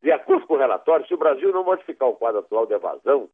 de 0.02 0.12
acordo 0.12 0.46
com 0.46 0.54
o 0.54 0.58
relatório, 0.58 1.08
se 1.08 1.14
o 1.14 1.18
Brasil 1.18 1.52
não 1.52 1.64
modificar 1.64 2.08
o 2.08 2.16
quadro 2.16 2.40
atual 2.40 2.66
de 2.66 2.74
evasão, 2.74 3.30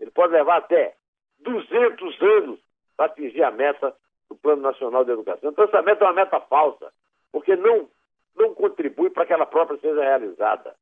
ele 0.00 0.10
pode 0.10 0.32
levar 0.32 0.58
até 0.58 0.94
200 1.40 2.22
anos 2.22 2.60
para 2.96 3.06
atingir 3.06 3.42
a 3.42 3.50
meta 3.50 3.94
do 4.28 4.36
Plano 4.36 4.62
Nacional 4.62 5.04
de 5.04 5.12
Educação. 5.12 5.50
Então, 5.50 5.64
essa 5.64 5.82
meta 5.82 6.04
é 6.04 6.08
uma 6.08 6.14
meta 6.14 6.40
falsa, 6.40 6.92
porque 7.30 7.56
não, 7.56 7.88
não 8.36 8.54
contribui 8.54 9.10
para 9.10 9.26
que 9.26 9.32
ela 9.32 9.46
própria 9.46 9.78
seja 9.78 10.00
realizada. 10.00 10.74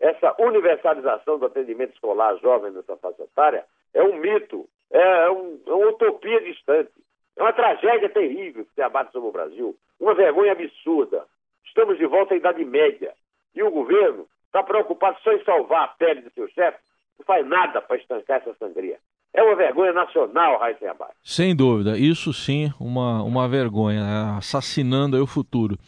Essa 0.00 0.34
universalização 0.38 1.38
do 1.38 1.46
atendimento 1.46 1.92
escolar 1.94 2.36
jovem 2.38 2.70
nessa 2.70 2.96
faixa 2.96 3.24
etária 3.24 3.64
é 3.92 4.02
um 4.02 4.16
mito, 4.16 4.68
é, 4.90 5.30
um, 5.30 5.60
é 5.66 5.72
uma 5.72 5.88
utopia 5.88 6.40
distante. 6.40 6.92
É 7.36 7.42
uma 7.42 7.52
tragédia 7.52 8.08
terrível 8.08 8.64
que 8.64 8.74
se 8.74 8.82
abate 8.82 9.12
sobre 9.12 9.28
o 9.28 9.32
Brasil, 9.32 9.76
uma 10.00 10.14
vergonha 10.14 10.52
absurda. 10.52 11.24
Estamos 11.64 11.96
de 11.96 12.06
volta 12.06 12.34
à 12.34 12.36
Idade 12.36 12.64
Média 12.64 13.14
e 13.54 13.62
o 13.62 13.70
governo 13.70 14.28
está 14.48 14.62
preocupado 14.62 15.16
só 15.22 15.32
em 15.32 15.44
salvar 15.44 15.84
a 15.84 15.88
pele 15.88 16.22
do 16.22 16.32
seu 16.32 16.48
chefe, 16.48 16.78
não 17.18 17.24
faz 17.24 17.46
nada 17.46 17.80
para 17.80 17.96
estancar 17.96 18.38
essa 18.38 18.54
sangria. 18.58 18.98
É 19.32 19.42
uma 19.42 19.54
vergonha 19.54 19.92
nacional, 19.92 20.58
Raíssa 20.58 20.90
Abaixo. 20.90 21.14
Sem 21.22 21.54
dúvida, 21.54 21.98
isso 21.98 22.32
sim, 22.32 22.72
uma, 22.80 23.22
uma 23.22 23.46
vergonha, 23.48 24.02
né? 24.02 24.36
assassinando 24.38 25.22
o 25.22 25.26
futuro. 25.26 25.78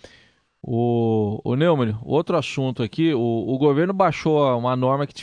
O, 0.63 1.41
o 1.43 1.57
Neumann, 1.57 1.99
outro 2.05 2.37
assunto 2.37 2.83
aqui, 2.83 3.15
o, 3.15 3.19
o 3.19 3.59
governo 3.59 3.95
baixou 3.95 4.57
uma 4.59 4.77
norma 4.77 5.07
que 5.07 5.15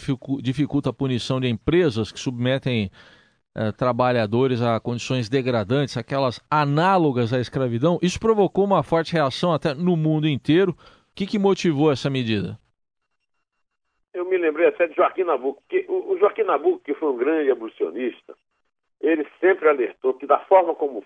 dificulta 0.42 0.90
a 0.90 0.94
punição 0.94 1.40
de 1.40 1.48
empresas 1.48 2.12
que 2.12 2.20
submetem 2.20 2.90
eh, 3.60 3.72
trabalhadores 3.72 4.62
a 4.62 4.80
condições 4.80 5.30
degradantes, 5.30 5.96
aquelas 5.96 6.40
análogas 6.50 7.34
à 7.34 7.40
escravidão, 7.40 7.98
isso 8.04 8.20
provocou 8.20 8.66
uma 8.66 8.84
forte 8.84 9.14
reação 9.14 9.52
até 9.52 9.74
no 9.74 9.96
mundo 9.96 10.28
inteiro. 10.28 10.72
O 10.72 11.16
que, 11.16 11.26
que 11.26 11.40
motivou 11.40 11.92
essa 11.92 12.08
medida? 12.08 12.60
Eu 14.18 14.26
me 14.26 14.36
lembrei 14.36 14.66
até 14.66 14.88
de 14.88 14.96
Joaquim 14.96 15.24
Nabuco, 15.24 15.62
porque 15.62 15.86
o, 15.88 16.18
Joaquim 16.18 16.42
Nabuco, 16.42 16.80
que 16.80 16.96
foi 16.96 17.10
um 17.10 17.18
grande 17.18 17.52
abolicionista, 17.52 18.36
ele 19.00 19.28
sempre 19.40 19.70
alertou 19.70 20.16
que 20.16 20.26
da 20.26 20.40
forma 20.40 20.74
como 20.74 21.06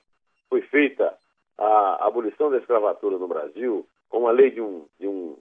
foi 0.49 0.61
feita 0.61 1.13
a 1.57 2.07
abolição 2.07 2.49
da 2.49 2.57
escravatura 2.57 3.17
no 3.17 3.27
Brasil, 3.27 3.85
com 4.07 4.19
uma 4.19 4.31
lei 4.31 4.51
de 4.51 4.61
um, 4.61 4.85
de 4.97 5.09
um 5.09 5.37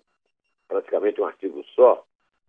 praticamente 0.66 1.20
um 1.20 1.24
artigo 1.26 1.62
só, 1.76 2.04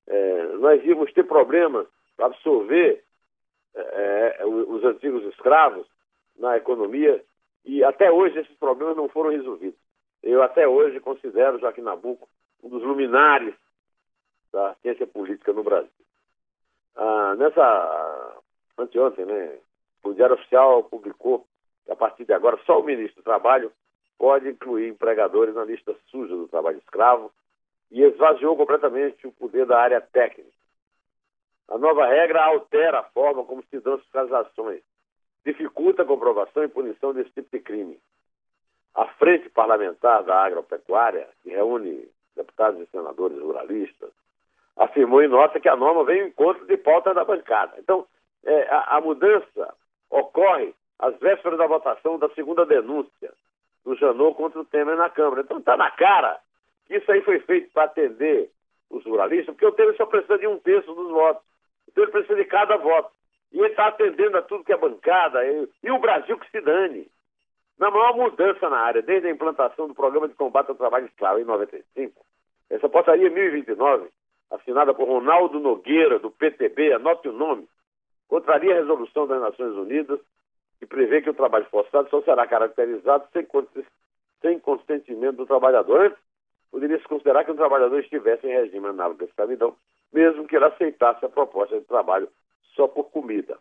é, 0.07 0.43
nós 0.59 0.83
íamos 0.83 1.13
ter 1.13 1.23
problemas 1.23 1.85
para 2.17 2.25
absorver 2.25 3.03
é, 3.75 4.37
é 4.39 4.45
os 4.47 4.83
antigos 4.83 5.23
escravos 5.25 5.85
na 6.39 6.57
economia 6.57 7.23
e 7.63 7.83
até 7.83 8.11
hoje 8.11 8.39
esses 8.39 8.57
problemas 8.57 8.97
não 8.97 9.07
foram 9.07 9.29
resolvidos. 9.29 9.79
Eu 10.23 10.41
até 10.41 10.67
hoje 10.67 10.99
considero 10.99 11.59
Joaquim 11.59 11.81
Nabuco 11.81 12.27
um 12.63 12.69
dos 12.69 12.81
luminares 12.81 13.53
da 14.51 14.75
ciência 14.81 15.08
política 15.08 15.53
no 15.53 15.63
Brasil. 15.63 15.89
Ah, 16.96 17.36
nessa 17.36 18.41
anteontem, 18.77 19.25
né, 19.25 19.58
o 20.03 20.13
Diário 20.13 20.36
Oficial 20.36 20.84
publicou 20.84 21.46
que 21.86 21.91
a 21.91 21.96
partir 21.96 22.25
de 22.25 22.34
agora 22.34 22.60
só 22.65 22.79
o 22.79 22.84
ministro 22.84 23.22
do 23.22 23.25
Trabalho 23.25 23.72
pode 24.17 24.50
incluir 24.50 24.89
empregadores 24.89 25.55
na 25.55 25.63
lista 25.63 25.96
suja 26.10 26.36
do 26.36 26.48
trabalho 26.48 26.77
escravo 26.77 27.31
e 27.89 28.03
esvaziou 28.03 28.55
completamente 28.55 29.25
o 29.25 29.31
poder 29.31 29.65
da 29.65 29.79
área 29.79 30.00
técnica. 30.00 30.51
A 31.67 31.77
nova 31.77 32.05
regra 32.05 32.43
altera 32.43 33.00
a 33.00 33.03
forma 33.03 33.43
como 33.43 33.63
se 33.63 33.79
dão 33.79 34.00
as 34.13 34.31
ações, 34.31 34.84
dificulta 35.46 36.03
a 36.03 36.05
comprovação 36.05 36.63
e 36.63 36.67
punição 36.67 37.13
desse 37.13 37.31
tipo 37.31 37.50
de 37.51 37.63
crime. 37.63 38.00
A 38.93 39.08
Frente 39.13 39.50
Parlamentar 39.50 40.24
da 40.24 40.43
Agropecuária, 40.43 41.27
que 41.41 41.50
reúne 41.50 42.08
deputados 42.36 42.79
e 42.81 42.86
senadores 42.91 43.39
ruralistas, 43.39 44.12
afirmou 44.77 45.21
em 45.21 45.27
nota 45.27 45.59
que 45.59 45.69
a 45.69 45.75
norma 45.75 46.03
veio 46.03 46.25
em 46.25 46.27
encontro 46.29 46.65
de 46.65 46.77
pauta 46.77 47.13
da 47.13 47.23
bancada. 47.23 47.75
Então, 47.79 48.05
é, 48.43 48.67
a, 48.69 48.97
a, 48.97 49.01
mudança 49.01 49.73
ocorre 50.09 50.73
às 50.99 51.17
vésperas 51.19 51.57
da 51.57 51.67
votação 51.67 52.17
da 52.17 52.29
segunda 52.29 52.65
denúncia 52.65 53.33
do 53.83 53.95
Janot 53.95 54.35
contra 54.35 54.59
o 54.59 54.65
Temer 54.65 54.95
na 54.95 55.09
Câmara. 55.09 55.41
Então, 55.41 55.59
está 55.59 55.77
na 55.77 55.91
cara 55.91 56.39
que 56.87 56.97
isso 56.97 57.11
aí 57.11 57.21
foi 57.21 57.39
feito 57.39 57.71
para 57.71 57.83
atender 57.83 58.49
os 58.89 59.05
ruralistas, 59.05 59.55
porque 59.55 59.65
o 59.65 59.71
Temer 59.71 59.95
só 59.95 60.05
precisa 60.05 60.37
de 60.37 60.47
um 60.47 60.59
terço 60.59 60.93
dos 60.93 61.09
votos. 61.09 61.43
Então 61.87 62.03
ele 62.03 62.11
precisa 62.11 62.35
de 62.35 62.45
cada 62.45 62.77
voto. 62.77 63.11
E 63.51 63.59
ele 63.59 63.67
está 63.67 63.87
atendendo 63.87 64.37
a 64.37 64.41
tudo 64.41 64.63
que 64.63 64.73
é 64.73 64.77
bancada. 64.77 65.45
E, 65.45 65.69
e, 65.83 65.91
o 65.91 65.99
Brasil 65.99 66.37
que 66.37 66.49
se 66.49 66.61
dane. 66.61 67.07
Na 67.77 67.89
maior 67.89 68.15
mudança 68.15 68.69
na 68.69 68.77
área, 68.77 69.01
desde 69.01 69.27
a 69.27 69.31
implantação 69.31 69.87
do 69.87 69.95
Programa 69.95 70.27
de 70.27 70.35
Combate 70.35 70.69
ao 70.69 70.75
Trabalho 70.75 71.07
Escravo 71.07 71.39
em 71.39 71.45
95, 71.45 72.13
essa 72.69 72.87
portaria 72.87 73.29
1029, 73.29 74.09
assinada 74.51 74.93
por 74.93 75.08
Ronaldo 75.08 75.60
Nogueira, 75.60 76.20
do 76.20 76.29
PTB, 76.29 76.93
anote 76.93 77.27
o 77.29 77.34
nome, 77.34 77.67
contraria 78.27 78.74
a 78.74 78.79
resolução 78.79 79.25
das 79.25 79.41
Nações 79.41 79.75
Unidas, 79.75 80.20
que 80.79 80.86
prevê 80.86 81.22
que 81.22 81.29
o 81.29 81.34
trabalho 81.34 81.65
forçado 81.65 82.10
só 82.10 82.22
será 82.22 82.46
caracterizado 82.48 83.27
sem, 83.31 83.48
sem 84.41 84.60
consentimento 84.60 85.38
do 85.38 85.46
trabalhador. 85.46 86.08
Antes, 86.08 86.20
poderia-se 86.72 87.03
considerar 87.05 87.46
que 87.46 87.51
o 87.51 87.55
trabalhador 87.55 88.00
estivesse 88.00 88.48
em 88.48 88.51
regime 88.51 88.88
análogo 88.88 89.24
à 89.24 89.25
escravidão, 89.25 89.75
mesmo 90.12 90.48
que 90.48 90.55
ele 90.55 90.65
aceitasse 90.65 91.24
a 91.25 91.29
proposta 91.29 91.79
de 91.79 91.86
trabalho 91.86 92.27
só 92.75 92.88
por 92.88 93.12
comida. 93.12 93.58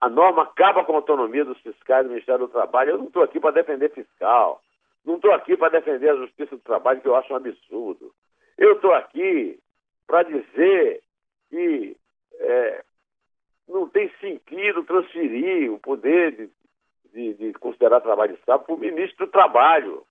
A 0.00 0.08
norma 0.08 0.42
acaba 0.42 0.84
com 0.84 0.92
a 0.92 0.96
autonomia 0.96 1.44
dos 1.44 1.60
fiscais 1.60 2.04
do 2.04 2.10
Ministério 2.10 2.46
do 2.46 2.52
Trabalho. 2.52 2.90
Eu 2.90 2.98
não 2.98 3.06
estou 3.06 3.22
aqui 3.22 3.38
para 3.38 3.52
defender 3.52 3.90
fiscal, 3.90 4.60
não 5.04 5.16
estou 5.16 5.32
aqui 5.32 5.56
para 5.56 5.78
defender 5.78 6.10
a 6.10 6.16
Justiça 6.16 6.56
do 6.56 6.62
Trabalho, 6.62 7.00
que 7.00 7.08
eu 7.08 7.16
acho 7.16 7.32
um 7.32 7.36
absurdo. 7.36 8.12
Eu 8.62 8.74
estou 8.74 8.94
aqui 8.94 9.58
para 10.06 10.22
dizer 10.22 11.02
que 11.50 11.96
é, 12.38 12.84
não 13.68 13.88
tem 13.88 14.08
sentido 14.20 14.84
transferir 14.84 15.72
o 15.72 15.80
poder 15.80 16.30
de, 16.30 16.50
de, 17.12 17.34
de 17.34 17.52
considerar 17.54 18.00
trabalho 18.00 18.34
de 18.34 18.38
Estado 18.38 18.62
para 18.62 18.72
o 18.72 18.78
ministro 18.78 19.26
do 19.26 19.32
Trabalho. 19.32 20.04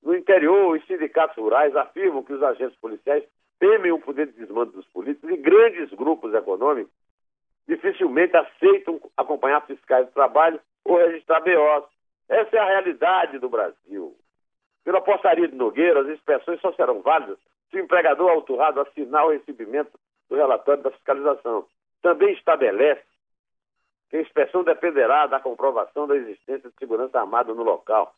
No 0.00 0.14
interior, 0.14 0.76
os 0.76 0.86
sindicatos 0.86 1.36
rurais 1.36 1.74
afirmam 1.74 2.22
que 2.22 2.32
os 2.32 2.40
agentes 2.44 2.78
policiais 2.78 3.24
temem 3.58 3.90
o 3.90 3.98
poder 3.98 4.28
de 4.28 4.34
desmando 4.34 4.70
dos 4.70 4.86
políticos 4.86 5.30
e 5.30 5.36
grandes 5.38 5.90
grupos 5.90 6.32
econômicos 6.32 6.92
dificilmente 7.66 8.36
aceitam 8.36 9.00
acompanhar 9.16 9.66
fiscais 9.66 10.06
de 10.06 10.12
trabalho 10.12 10.60
ou 10.84 10.98
registrar 10.98 11.40
BOs. 11.40 11.90
Essa 12.28 12.56
é 12.56 12.60
a 12.60 12.64
realidade 12.64 13.40
do 13.40 13.48
Brasil. 13.48 14.16
Pela 14.84 15.00
portaria 15.00 15.48
de 15.48 15.56
Nogueira, 15.56 16.02
as 16.02 16.08
inspeções 16.10 16.60
só 16.60 16.72
serão 16.74 17.02
válidas 17.02 17.38
se 17.72 17.78
o 17.78 17.80
empregador 17.80 18.30
auturrado 18.30 18.80
assinar 18.80 19.26
o 19.26 19.30
recebimento 19.30 19.98
do 20.28 20.36
relatório 20.36 20.82
da 20.82 20.90
fiscalização. 20.90 21.66
Também 22.02 22.34
estabelece 22.34 23.02
que 24.10 24.18
a 24.18 24.20
inspeção 24.20 24.62
dependerá 24.62 25.26
da 25.26 25.40
comprovação 25.40 26.06
da 26.06 26.14
existência 26.14 26.68
de 26.68 26.76
segurança 26.76 27.18
armada 27.18 27.54
no 27.54 27.62
local. 27.62 28.14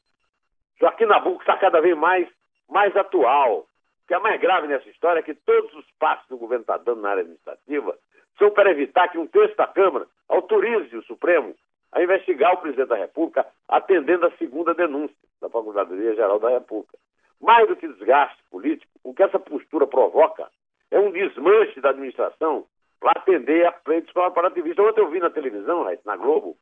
Joaquim 0.81 1.07
Nabuco 1.07 1.41
está 1.41 1.57
cada 1.57 1.81
vez 1.81 1.97
mais, 1.97 2.29
mais 2.69 2.95
atual. 2.97 3.61
O 3.61 4.07
que 4.09 4.15
é 4.15 4.19
mais 4.19 4.41
grave 4.41 4.67
nessa 4.67 4.89
história 4.89 5.21
é 5.21 5.23
que 5.23 5.35
todos 5.35 5.73
os 5.75 5.89
passos 5.93 6.27
que 6.27 6.35
o 6.35 6.39
governo 6.39 6.63
está 6.63 6.77
dando 6.77 7.01
na 7.01 7.11
área 7.11 7.23
administrativa 7.23 7.97
são 8.37 8.51
para 8.51 8.73
evitar 8.73 9.09
que 9.09 9.19
um 9.19 9.27
texto 9.27 9.57
da 9.57 9.69
Câmara 9.69 10.07
autorize 10.29 10.97
o 10.97 11.05
Supremo 11.05 11.55
a 11.93 12.03
investigar 12.03 12.55
o 12.55 12.57
presidente 12.57 12.89
da 12.89 12.97
República, 12.97 13.47
atendendo 13.69 14.27
a 14.27 14.37
segunda 14.37 14.75
denúncia 14.75 15.17
da 15.41 15.49
Procuradoria-Geral 15.49 16.41
da 16.41 16.51
República. 16.51 16.99
Mais 17.41 17.69
do 17.69 17.77
que 17.77 17.87
desgaste 17.87 18.43
político, 18.51 18.91
o 19.05 19.15
que 19.15 19.23
essa 19.23 19.39
postura 19.39 19.87
provoca 19.87 20.49
é 20.91 20.99
um 20.99 21.13
desmanche 21.13 21.81
da 21.81 21.91
administração 21.91 22.67
para 22.99 23.21
atender 23.21 23.67
a 23.67 23.73
pleitos 23.73 24.13
corporativistas. 24.13 24.85
Ontem 24.85 25.01
eu 25.01 25.11
vi 25.11 25.21
na 25.21 25.31
televisão, 25.31 25.87
na 26.05 26.17
Globo, 26.17 26.57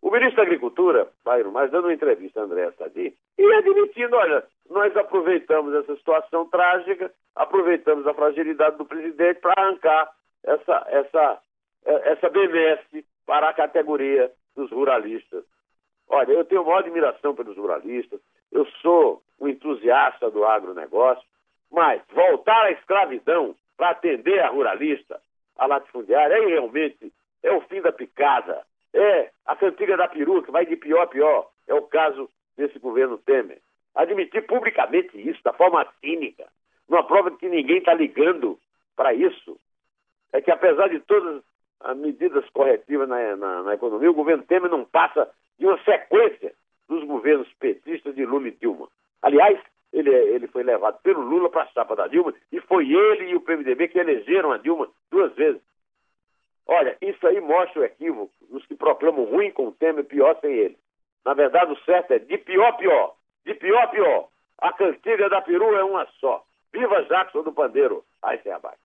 o 0.00 0.10
ministro 0.10 0.36
da 0.36 0.42
Agricultura, 0.42 1.08
Bairro, 1.24 1.50
mas 1.50 1.70
dando 1.70 1.86
uma 1.86 1.94
entrevista 1.94 2.40
a 2.40 2.44
André 2.44 2.70
Sadi, 2.72 3.16
e 3.36 3.52
admitindo, 3.54 4.14
olha, 4.14 4.44
nós 4.70 4.96
aproveitamos 4.96 5.74
essa 5.74 5.96
situação 5.96 6.46
trágica, 6.48 7.12
aproveitamos 7.34 8.06
a 8.06 8.14
fragilidade 8.14 8.76
do 8.76 8.84
presidente 8.84 9.40
para 9.40 9.54
arrancar 9.56 10.10
essa, 10.44 10.86
essa, 10.88 11.40
essa 11.84 12.28
benesse 12.28 13.04
para 13.26 13.48
a 13.48 13.54
categoria 13.54 14.30
dos 14.54 14.70
ruralistas. 14.70 15.44
Olha, 16.08 16.32
eu 16.32 16.44
tenho 16.44 16.64
maior 16.64 16.78
admiração 16.78 17.34
pelos 17.34 17.56
ruralistas, 17.56 18.20
eu 18.52 18.66
sou 18.82 19.22
um 19.40 19.48
entusiasta 19.48 20.30
do 20.30 20.44
agronegócio, 20.44 21.26
mas 21.70 22.02
voltar 22.12 22.64
à 22.64 22.70
escravidão 22.72 23.54
para 23.76 23.90
atender 23.90 24.40
a 24.40 24.48
ruralista, 24.48 25.20
a 25.56 25.66
latifundiária, 25.66 26.34
é 26.34 26.46
realmente 26.46 27.12
é 27.42 27.52
o 27.52 27.60
fim 27.62 27.80
da 27.80 27.92
picada, 27.92 28.64
é 28.92 29.30
a 29.46 29.54
cantiga 29.56 29.96
da 29.96 30.08
peruca, 30.08 30.50
vai 30.50 30.66
de 30.66 30.76
pior 30.76 31.02
a 31.02 31.06
pior. 31.06 31.50
É 31.66 31.74
o 31.74 31.82
caso 31.82 32.28
desse 32.56 32.78
governo 32.78 33.18
Temer. 33.18 33.58
Admitir 33.94 34.46
publicamente 34.46 35.16
isso, 35.16 35.42
da 35.42 35.52
forma 35.52 35.86
cínica, 36.00 36.46
numa 36.88 37.04
prova 37.04 37.30
de 37.30 37.36
que 37.36 37.48
ninguém 37.48 37.78
está 37.78 37.94
ligando 37.94 38.58
para 38.96 39.12
isso, 39.14 39.58
é 40.32 40.40
que 40.40 40.50
apesar 40.50 40.88
de 40.88 41.00
todas 41.00 41.42
as 41.80 41.96
medidas 41.96 42.48
corretivas 42.50 43.08
na, 43.08 43.36
na, 43.36 43.62
na, 43.62 43.74
economia, 43.74 44.10
o 44.10 44.14
governo 44.14 44.42
Temer 44.44 44.70
não 44.70 44.84
passa 44.84 45.30
de 45.58 45.66
uma 45.66 45.78
sequência 45.84 46.52
dos 46.88 47.04
governos 47.04 47.48
petistas 47.54 48.14
de 48.14 48.24
Lula 48.24 48.48
e 48.48 48.52
Dilma. 48.52 48.88
Aliás, 49.22 49.60
ele, 49.92 50.10
ele 50.10 50.46
foi 50.48 50.62
levado 50.62 50.98
pelo 51.02 51.20
Lula 51.20 51.48
para 51.50 51.62
a 51.62 51.68
chapa 51.68 51.96
da 51.96 52.06
Dilma 52.06 52.34
e 52.52 52.60
foi 52.60 52.90
ele 52.90 53.30
e 53.30 53.34
o 53.34 53.40
PMDB 53.40 53.88
que 53.88 53.98
elegeram 53.98 54.52
a 54.52 54.58
Dilma 54.58 54.88
duas 55.10 55.34
vezes. 55.34 55.62
Olha, 56.66 56.96
isso 57.00 57.26
aí 57.26 57.40
mostra 57.40 57.80
o 57.80 57.84
equívoco 57.84 58.32
dos 58.50 58.64
que 58.66 58.74
proclamam 58.74 59.24
ruim 59.24 59.50
com 59.50 59.68
o 59.68 59.72
Temer, 59.72 60.04
pior 60.04 60.38
sem 60.40 60.52
ele. 60.52 60.78
Na 61.24 61.32
verdade, 61.32 61.72
o 61.72 61.84
certo 61.84 62.12
é 62.12 62.18
de 62.18 62.36
pior 62.38 62.72
pior. 62.76 63.14
De 63.44 63.54
pior 63.54 63.90
pior. 63.90 64.28
A 64.58 64.72
cantiga 64.72 65.30
da 65.30 65.40
peru 65.40 65.74
é 65.74 65.82
uma 65.82 66.06
só. 66.20 66.44
Viva 66.72 67.02
Jackson 67.04 67.42
do 67.42 67.52
Pandeiro. 67.52 68.04
Aí 68.22 68.38
sem 68.42 68.52
abaixo. 68.52 68.78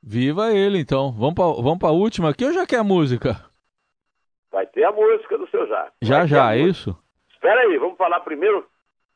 Viva 0.00 0.52
ele, 0.52 0.78
então. 0.78 1.10
Vamos 1.10 1.34
para 1.34 1.46
vamos 1.60 1.82
a 1.82 1.90
última 1.90 2.30
aqui 2.30 2.44
ou 2.44 2.52
já 2.52 2.64
quer 2.64 2.78
a 2.78 2.84
música? 2.84 3.44
Vai 4.52 4.66
ter 4.66 4.84
a 4.84 4.92
música 4.92 5.36
do 5.36 5.48
seu 5.48 5.66
Jackson. 5.66 5.96
Já, 6.00 6.26
já, 6.26 6.54
é 6.54 6.58
isso? 6.58 6.96
Espera 7.32 7.60
aí, 7.62 7.76
vamos 7.78 7.96
falar 7.96 8.20
primeiro 8.20 8.64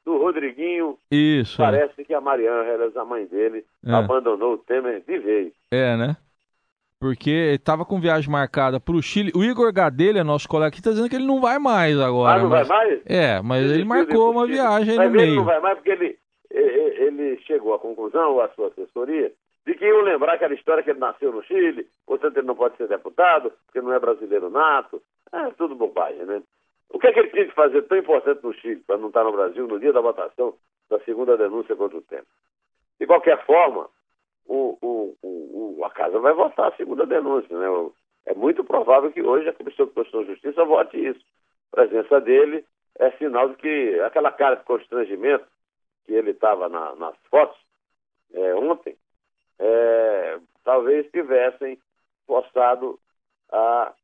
do 0.05 0.19
Rodriguinho. 0.19 0.99
Isso. 1.11 1.61
É. 1.61 1.65
Parece 1.65 2.01
é. 2.01 2.05
que 2.05 2.15
a 2.15 2.21
Mariana, 2.21 2.91
a 2.95 3.05
mãe 3.05 3.27
dele, 3.27 3.65
é. 3.85 3.93
abandonou 3.93 4.55
o 4.55 4.59
Temer 4.59 5.03
de 5.07 5.19
vez. 5.19 5.53
É, 5.71 5.97
né? 5.97 6.17
Porque 7.01 7.55
estava 7.55 7.85
com 7.85 8.01
viagem 8.01 8.31
marcada 8.31 8.79
para 8.79 8.95
o 8.95 9.03
Chile. 9.03 9.33
O 9.35 9.43
Igor 9.43 9.73
Gadelha, 9.73 10.23
nosso 10.23 10.49
colega 10.49 10.69
aqui, 10.69 10.79
está 10.79 10.91
dizendo 10.91 11.09
que 11.09 11.17
ele 11.17 11.27
não 11.27 11.41
vai 11.41 11.59
mais 11.59 11.99
agora. 11.99 12.39
Ah, 12.39 12.43
não 12.43 12.49
mas... 12.49 12.69
vai 12.69 12.79
mais? 12.87 13.01
É, 13.07 13.43
mas 13.43 13.65
ele, 13.65 13.75
ele 13.75 13.85
marcou 13.85 14.31
uma 14.31 14.47
viagem 14.47 14.97
aí 14.97 15.09
no 15.09 15.13
meio. 15.13 15.25
Ele 15.25 15.37
não 15.37 15.45
vai 15.45 15.61
mais 15.61 15.75
porque 15.79 15.91
ele, 15.91 16.17
ele 16.49 17.39
chegou 17.39 17.75
à 17.75 17.79
conclusão, 17.81 18.41
a 18.41 18.49
sua 18.51 18.69
assessoria, 18.69 19.33
de 19.67 19.75
que 19.75 19.85
iam 19.85 20.03
lembrar 20.03 20.35
aquela 20.35 20.55
história 20.55 20.83
que 20.83 20.91
ele 20.91 21.01
nasceu 21.01 21.33
no 21.33 21.43
Chile, 21.43 21.89
portanto 22.07 22.37
ele 22.37 22.47
não 22.47 22.55
pode 22.55 22.77
ser 22.77 22.87
deputado, 22.87 23.53
porque 23.67 23.81
não 23.81 23.93
é 23.93 23.99
brasileiro 23.99 24.49
nato. 24.49 25.03
É 25.33 25.51
tudo 25.59 25.75
bobagem, 25.75 26.25
né? 26.25 26.43
O 26.93 26.99
que 26.99 27.07
é 27.07 27.13
que 27.13 27.19
ele 27.21 27.31
tinha 27.31 27.47
que 27.47 27.55
fazer 27.55 27.83
tão 27.83 27.97
importante 27.97 28.43
no 28.43 28.53
Chile 28.53 28.83
para 28.87 28.99
não 28.99 29.09
estar 29.09 29.25
no 29.25 29.33
Brasil 29.33 29.67
no 29.67 29.81
dia 29.81 29.93
da 29.93 30.01
votação 30.01 30.55
da 30.91 31.01
segunda 31.01 31.37
denúncia 31.37 31.75
contra 31.75 31.97
o 31.97 32.03
tempo? 32.03 32.27
De 33.01 33.07
qualquer 33.07 33.45
forma, 33.47 33.89
o, 34.47 34.77
o, 34.83 35.17
o, 35.23 35.85
a 35.85 35.91
casa 35.91 36.19
vai 36.19 36.35
votar 36.35 36.69
a 36.69 36.77
segunda 36.77 37.07
denúncia. 37.07 37.59
Né? 37.59 37.67
É 38.27 38.35
muito 38.35 38.63
provável 38.63 39.11
que 39.11 39.23
hoje 39.23 39.49
a 39.49 39.55
Comissão 39.55 39.87
de 39.87 39.93
Constituição 39.93 40.23
e 40.23 40.35
Justiça 40.35 40.65
vote 40.65 40.97
isso. 41.03 41.25
A 41.73 41.77
presença 41.77 42.21
dele 42.21 42.65
é 42.99 43.11
sinal 43.13 43.49
de 43.49 43.57
que 43.57 44.01
aquela 44.01 44.31
cara 44.31 44.57
de 44.57 44.65
constrangimento 44.65 45.47
que 46.05 46.13
ele 46.13 46.33
estava 46.33 46.69
na, 46.69 46.95
nas 46.97 47.17
fotos 47.31 47.59
é, 48.35 48.55
ontem, 48.55 48.97
é, 49.59 50.39
talvez 50.63 51.11
tivessem 51.11 51.79
forçado 52.27 52.99
a 53.51 53.95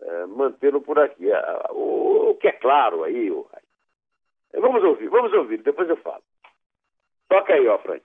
é, 0.00 0.26
mantê-lo 0.26 0.80
por 0.80 0.98
aqui. 0.98 1.26
O, 1.70 2.30
o, 2.30 2.34
que 2.34 2.48
é 2.48 2.52
claro 2.52 3.04
aí, 3.04 3.30
o, 3.30 3.46
vamos 4.54 4.82
ouvir, 4.82 5.08
vamos 5.08 5.32
ouvir, 5.32 5.62
depois 5.62 5.88
eu 5.88 5.96
falo. 5.96 6.22
Toca 7.28 7.52
aí, 7.52 7.66
ó, 7.66 7.78
Frank. 7.78 8.02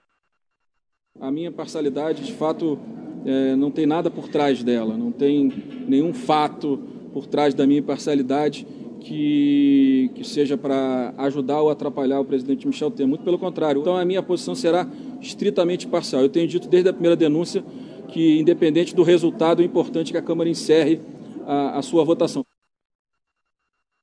A 1.20 1.30
minha 1.30 1.50
parcialidade, 1.52 2.24
de 2.24 2.34
fato, 2.34 2.78
é, 3.24 3.54
não 3.56 3.70
tem 3.70 3.86
nada 3.86 4.10
por 4.10 4.28
trás 4.28 4.62
dela, 4.62 4.96
não 4.96 5.12
tem 5.12 5.48
nenhum 5.88 6.12
fato 6.12 6.78
por 7.12 7.26
trás 7.26 7.54
da 7.54 7.66
minha 7.66 7.82
parcialidade 7.82 8.66
que, 9.00 10.10
que 10.14 10.24
seja 10.24 10.56
para 10.56 11.14
ajudar 11.18 11.60
ou 11.60 11.70
atrapalhar 11.70 12.20
o 12.20 12.24
presidente 12.24 12.66
Michel 12.66 12.90
Temer. 12.90 13.08
Muito 13.08 13.24
pelo 13.24 13.38
contrário. 13.38 13.80
Então, 13.80 13.96
a 13.96 14.04
minha 14.04 14.22
posição 14.22 14.54
será 14.54 14.88
estritamente 15.20 15.86
parcial. 15.86 16.22
Eu 16.22 16.28
tenho 16.28 16.48
dito 16.48 16.68
desde 16.68 16.88
a 16.88 16.92
primeira 16.92 17.14
denúncia 17.14 17.62
que, 18.08 18.38
independente 18.38 18.94
do 18.94 19.02
resultado, 19.02 19.62
é 19.62 19.64
importante 19.64 20.10
que 20.10 20.18
a 20.18 20.22
Câmara 20.22 20.48
encerre 20.48 21.00
a, 21.46 21.78
a 21.78 21.82
sua 21.82 22.04
votação. 22.04 22.44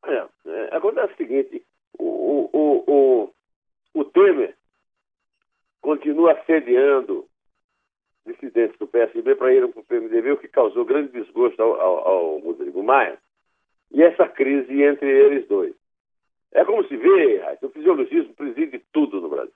É, 0.05 0.27
é, 0.45 0.75
acontece 0.75 1.13
o 1.13 1.17
seguinte: 1.17 1.65
o, 1.97 2.49
o, 2.53 2.83
o, 2.87 3.33
o 3.93 4.05
Temer 4.05 4.55
continua 5.81 6.33
assediando 6.33 7.27
dissidentes 8.25 8.77
do 8.77 8.87
PSB 8.87 9.35
para 9.35 9.53
ir 9.53 9.67
para 9.67 9.81
o 9.81 9.85
PMDB, 9.85 10.31
o 10.31 10.37
que 10.37 10.47
causou 10.47 10.85
grande 10.85 11.11
desgosto 11.11 11.61
ao, 11.61 11.79
ao, 11.79 12.07
ao 12.07 12.37
Rodrigo 12.39 12.83
Maia, 12.83 13.17
e 13.91 14.01
essa 14.01 14.27
crise 14.27 14.81
entre 14.83 15.09
eles 15.09 15.47
dois. 15.47 15.73
É 16.51 16.65
como 16.65 16.85
se 16.87 16.95
vê, 16.97 17.41
o 17.61 17.69
fisiologismo 17.69 18.33
preside 18.33 18.79
tudo 18.91 19.21
no 19.21 19.29
Brasil. 19.29 19.53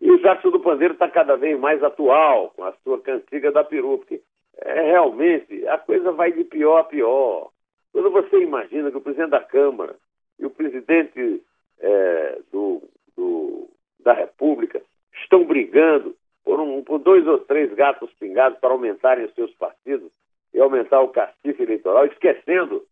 E 0.00 0.10
o 0.10 0.18
Jackson 0.20 0.50
do 0.50 0.60
Pandeiro 0.60 0.94
está 0.94 1.08
cada 1.08 1.36
vez 1.36 1.58
mais 1.58 1.82
atual, 1.82 2.50
com 2.50 2.64
a 2.64 2.72
sua 2.84 3.00
cantiga 3.00 3.50
da 3.50 3.64
peru, 3.64 3.98
porque 3.98 4.22
é, 4.62 4.82
realmente 4.82 5.66
a 5.68 5.78
coisa 5.78 6.12
vai 6.12 6.32
de 6.32 6.44
pior 6.44 6.78
a 6.78 6.84
pior. 6.84 7.50
Quando 7.92 8.10
você 8.10 8.38
imagina 8.38 8.90
que 8.90 8.96
o 8.96 9.00
presidente 9.00 9.30
da 9.30 9.42
Câmara 9.42 9.96
e 10.38 10.46
o 10.46 10.50
presidente 10.50 11.42
é, 11.80 12.38
do, 12.52 12.82
do, 13.16 13.68
da 14.00 14.12
República 14.12 14.82
estão 15.22 15.44
brigando 15.44 16.14
por, 16.44 16.60
um, 16.60 16.82
por 16.82 16.98
dois 16.98 17.26
ou 17.26 17.38
três 17.40 17.72
gatos 17.74 18.10
pingados 18.14 18.58
para 18.58 18.70
aumentarem 18.70 19.24
os 19.24 19.34
seus 19.34 19.52
partidos 19.54 20.10
e 20.52 20.60
aumentar 20.60 21.00
o 21.00 21.08
cacife 21.08 21.62
eleitoral, 21.62 22.06
esquecendo 22.06 22.82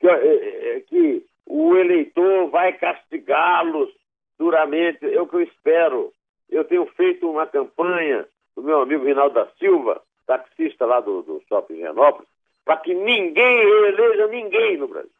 que, 0.00 0.08
é, 0.08 0.76
é, 0.76 0.80
que 0.80 1.24
o 1.46 1.76
eleitor 1.76 2.48
vai 2.50 2.72
castigá-los 2.74 3.90
duramente. 4.38 5.06
É 5.06 5.20
o 5.20 5.26
que 5.26 5.36
eu 5.36 5.42
espero. 5.42 6.12
Eu 6.50 6.64
tenho 6.64 6.86
feito 6.96 7.30
uma 7.30 7.46
campanha 7.46 8.26
do 8.54 8.62
meu 8.62 8.80
amigo 8.80 9.04
Rinaldo 9.04 9.34
da 9.34 9.46
Silva, 9.58 10.02
taxista 10.26 10.84
lá 10.84 11.00
do, 11.00 11.22
do 11.22 11.42
Shopping 11.48 11.76
Genópolis, 11.76 12.28
para 12.64 12.78
que 12.78 12.94
ninguém 12.94 13.58
eleja 13.60 14.26
ninguém 14.26 14.76
no 14.76 14.88
Brasil. 14.88 15.10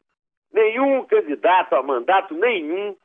Nenhum 0.52 1.04
candidato 1.04 1.74
a 1.74 1.82
mandato 1.82 2.34
nenhum 2.34 2.96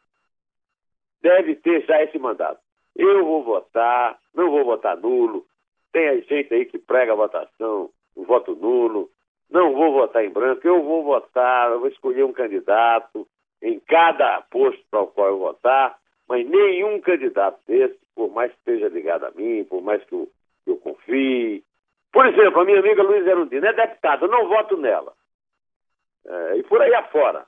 deve 1.22 1.56
ter 1.56 1.86
já 1.86 2.02
esse 2.04 2.18
mandato. 2.18 2.60
Eu 2.96 3.26
vou 3.26 3.44
votar, 3.44 4.20
não 4.34 4.50
vou 4.50 4.66
votar 4.66 4.98
nulo. 4.98 5.46
Tem 5.92 6.22
gente 6.24 6.54
aí 6.54 6.66
que 6.66 6.80
prega 6.80 7.14
a 7.14 7.16
votação, 7.16 7.90
o 8.16 8.24
voto 8.24 8.56
nulo. 8.56 9.10
não 9.50 9.74
vou 9.74 9.92
votar 9.92 10.24
em 10.24 10.30
branco, 10.30 10.66
eu 10.66 10.82
vou 10.82 11.04
votar, 11.04 11.72
eu 11.72 11.80
vou 11.80 11.90
escolher 11.90 12.24
um 12.24 12.34
candidato 12.34 13.28
em 13.62 13.80
cada 13.80 14.42
posto 14.50 14.82
para 14.90 15.02
o 15.02 15.08
qual 15.08 15.28
eu 15.28 15.40
votar, 15.40 15.98
mas 16.28 16.48
nenhum 16.48 17.00
candidato 17.00 17.60
desse, 17.68 18.00
por 18.16 18.32
mais 18.32 18.52
que 18.52 18.58
esteja 18.60 18.88
ligado 18.88 19.26
a 19.26 19.32
mim, 19.32 19.64
por 19.66 19.82
mais 19.82 20.04
que 20.06 20.14
eu, 20.14 20.30
eu 20.66 20.78
confie. 20.78 21.64
Por 22.12 22.26
exemplo, 22.26 22.62
a 22.62 22.66
minha 22.66 22.80
amiga 22.80 23.04
Luiz 23.04 23.26
Erundina 23.26 23.70
é 23.70 23.74
deputada, 23.74 24.28
não 24.28 24.48
voto 24.48 24.78
nela. 24.78 25.14
É, 26.26 26.58
e 26.58 26.64
por 26.64 26.82
aí 26.82 26.94
afora. 26.94 27.46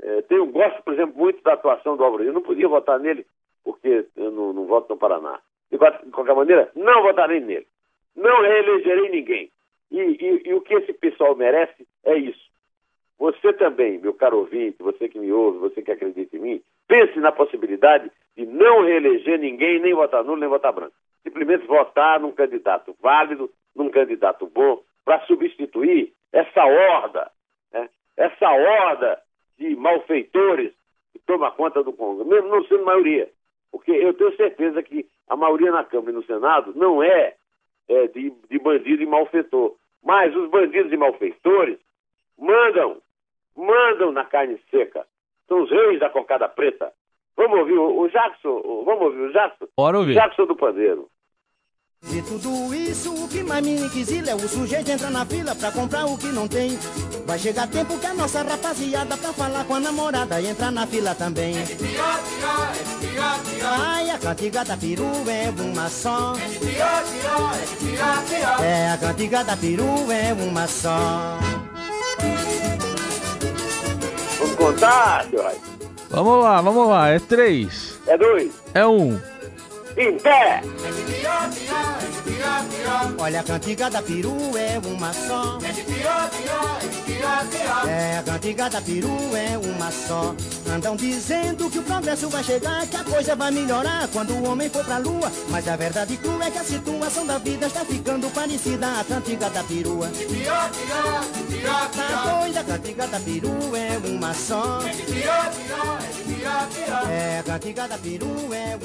É, 0.00 0.22
tenho, 0.22 0.46
gosto, 0.46 0.82
por 0.82 0.94
exemplo, 0.94 1.16
muito 1.16 1.42
da 1.42 1.52
atuação 1.52 1.96
do 1.96 2.04
Álvaro. 2.04 2.24
Eu 2.24 2.32
não 2.32 2.42
podia 2.42 2.68
votar 2.68 2.98
nele 2.98 3.26
porque 3.64 4.06
eu 4.16 4.30
não, 4.30 4.52
não 4.52 4.66
voto 4.66 4.92
no 4.92 4.98
Paraná. 4.98 5.40
De, 5.70 5.78
de 5.78 6.10
qualquer 6.10 6.34
maneira, 6.34 6.70
não 6.74 7.02
votarei 7.02 7.40
nele. 7.40 7.66
Não 8.14 8.42
reelegerei 8.42 9.10
ninguém. 9.10 9.50
E, 9.90 9.98
e, 9.98 10.48
e, 10.48 10.54
o 10.54 10.60
que 10.60 10.74
esse 10.74 10.92
pessoal 10.92 11.34
merece 11.34 11.86
é 12.04 12.16
isso. 12.16 12.44
Você 13.18 13.52
também, 13.52 13.98
meu 13.98 14.12
caro 14.12 14.38
ouvinte, 14.38 14.76
você 14.80 15.08
que 15.08 15.18
me 15.18 15.32
ouve, 15.32 15.58
você 15.58 15.82
que 15.82 15.90
acredita 15.90 16.36
em 16.36 16.40
mim, 16.40 16.62
pense 16.86 17.18
na 17.20 17.32
possibilidade 17.32 18.10
de 18.36 18.44
não 18.44 18.84
reeleger 18.84 19.38
ninguém, 19.38 19.80
nem 19.80 19.94
votar 19.94 20.24
nulo, 20.24 20.40
nem 20.40 20.48
votar 20.48 20.72
branco. 20.72 20.94
Simplesmente 21.22 21.66
votar 21.66 22.20
num 22.20 22.32
candidato 22.32 22.94
válido, 23.00 23.50
num 23.74 23.90
candidato 23.90 24.46
bom, 24.46 24.82
para 25.04 25.20
substituir 25.26 26.12
essa 26.32 26.64
horda, 26.64 27.30
né? 27.72 27.88
essa 28.16 28.50
horda 28.50 29.20
de 29.58 29.76
malfeitores 29.76 30.72
que 31.12 31.18
toma 31.20 31.50
conta 31.52 31.82
do 31.82 31.92
Congresso, 31.92 32.28
mesmo 32.28 32.48
não 32.48 32.64
sendo 32.64 32.84
maioria. 32.84 33.30
Porque 33.70 33.90
eu 33.90 34.14
tenho 34.14 34.34
certeza 34.36 34.82
que 34.82 35.06
a 35.28 35.36
maioria 35.36 35.70
na 35.70 35.84
Câmara 35.84 36.12
e 36.12 36.14
no 36.14 36.24
Senado 36.24 36.72
não 36.74 37.02
é, 37.02 37.34
é 37.88 38.06
de, 38.08 38.30
de 38.50 38.58
bandido 38.58 39.02
e 39.02 39.06
malfeitor. 39.06 39.74
Mas 40.02 40.34
os 40.34 40.48
bandidos 40.50 40.92
e 40.92 40.96
malfeitores 40.96 41.78
mandam, 42.38 43.00
mandam 43.56 44.12
na 44.12 44.24
carne 44.24 44.60
seca. 44.70 45.06
São 45.48 45.62
os 45.62 45.70
reis 45.70 45.98
da 45.98 46.10
cocada 46.10 46.48
preta. 46.48 46.92
Vamos 47.36 47.58
ouvir 47.58 47.78
o, 47.78 48.00
o 48.00 48.08
Jackson? 48.08 48.82
Vamos 48.84 49.02
ouvir 49.02 49.20
o 49.22 49.32
Jackson? 49.32 49.66
Bora 49.76 49.98
ouvir. 49.98 50.14
Jackson 50.14 50.46
do 50.46 50.56
Pandeiro. 50.56 51.08
De 52.06 52.22
tudo 52.22 52.74
isso, 52.74 53.12
o 53.12 53.26
que 53.26 53.42
mais 53.42 53.64
me 53.64 53.80
inquisila 53.80 54.30
é 54.30 54.34
o 54.34 54.48
sujeito 54.48 54.90
entrar 54.90 55.10
na 55.10 55.24
fila 55.24 55.54
pra 55.54 55.72
comprar 55.72 56.06
o 56.06 56.16
que 56.16 56.26
não 56.26 56.46
tem. 56.46 56.78
Vai 57.26 57.38
chegar 57.38 57.66
tempo 57.66 57.98
que 57.98 58.06
a 58.06 58.14
nossa 58.14 58.42
rapaziada 58.42 59.16
pra 59.16 59.32
falar 59.32 59.64
com 59.64 59.74
a 59.74 59.80
namorada 59.80 60.40
e 60.40 60.46
entrar 60.46 60.70
na 60.70 60.86
fila 60.86 61.14
também. 61.14 61.58
É 61.58 61.62
de 61.62 61.74
pior, 61.74 62.20
pior, 62.38 62.72
é 62.72 62.82
de 62.82 63.06
pior, 63.06 63.38
pior. 63.40 63.74
Ai, 63.80 64.10
a 64.10 64.18
cantiga 64.18 64.64
da 64.64 64.76
peru 64.76 65.10
é 65.26 65.52
uma 65.60 65.88
só. 65.88 66.36
É 66.36 66.46
de 66.46 66.58
pior, 66.58 67.02
pior, 67.02 67.54
é 67.54 67.66
de 67.66 67.76
pior, 67.76 68.24
pior. 68.28 68.64
É, 68.64 68.90
a 68.90 68.98
cantiga 68.98 69.42
da 69.44 69.56
peru 69.56 70.12
é 70.12 70.32
uma 70.34 70.68
só. 70.68 71.38
Vamos 74.38 74.56
contar, 74.56 75.26
senhor? 75.30 75.52
Vamos 76.10 76.44
lá, 76.44 76.60
vamos 76.60 76.88
lá. 76.88 77.08
É 77.08 77.18
três. 77.18 77.98
É 78.06 78.16
dois. 78.16 78.52
É 78.74 78.86
um. 78.86 79.18
Em 79.96 80.18
pé! 80.18 80.60
Olha, 83.18 83.40
a 83.40 83.42
cantiga 83.42 83.90
da 83.90 84.02
peru 84.02 84.36
é 84.56 84.78
uma 84.86 85.12
só. 85.12 85.58
É 85.62 85.72
de 85.72 85.82
pior, 85.82 86.30
pior, 86.30 86.78
é 86.82 86.86
de 86.86 87.00
pior, 87.00 87.46
pior. 87.46 87.88
É, 87.88 88.18
a 88.18 88.22
cantiga 88.22 88.70
da 88.70 88.80
peru 88.80 89.16
é 89.34 89.58
uma 89.58 89.90
só. 89.90 90.34
Andam 90.70 90.96
dizendo 90.96 91.70
que 91.70 91.78
o 91.78 91.82
progresso 91.82 92.28
vai 92.28 92.42
chegar, 92.42 92.86
que 92.86 92.96
a 92.96 93.04
coisa 93.04 93.36
vai 93.36 93.50
melhorar 93.50 94.08
quando 94.08 94.34
o 94.34 94.48
homem 94.48 94.68
for 94.68 94.84
pra 94.84 94.98
lua. 94.98 95.30
Mas 95.48 95.66
a 95.68 95.76
verdade 95.76 96.16
crua 96.16 96.44
é 96.44 96.50
que 96.50 96.58
a 96.58 96.64
situação 96.64 97.26
da 97.26 97.38
vida 97.38 97.66
está 97.66 97.84
ficando 97.84 98.28
parecida 98.30 99.00
à 99.00 99.04
cantiga 99.04 99.48
da 99.50 99.62
perua. 99.62 100.08
De 100.08 100.24
pior, 100.26 100.70
pior, 100.70 101.24
de 101.32 101.54
pior, 101.54 101.90
pior. 101.90 102.58
A 102.58 102.64
cantiga 102.64 103.06
da 103.06 103.20
peru 103.20 103.76
é 103.76 104.08
uma 104.08 104.34
só. 104.34 104.80
É 104.86 104.90
de 104.90 105.02
pior, 105.02 105.52
pior, 105.52 105.98
é 106.02 106.12
de 106.12 106.34
pior, 106.34 106.68
pior. 106.68 107.10
É, 107.10 107.38
a 107.38 107.42
cantiga 107.42 107.88
da 107.88 107.98
peru 107.98 108.52
é 108.52 108.76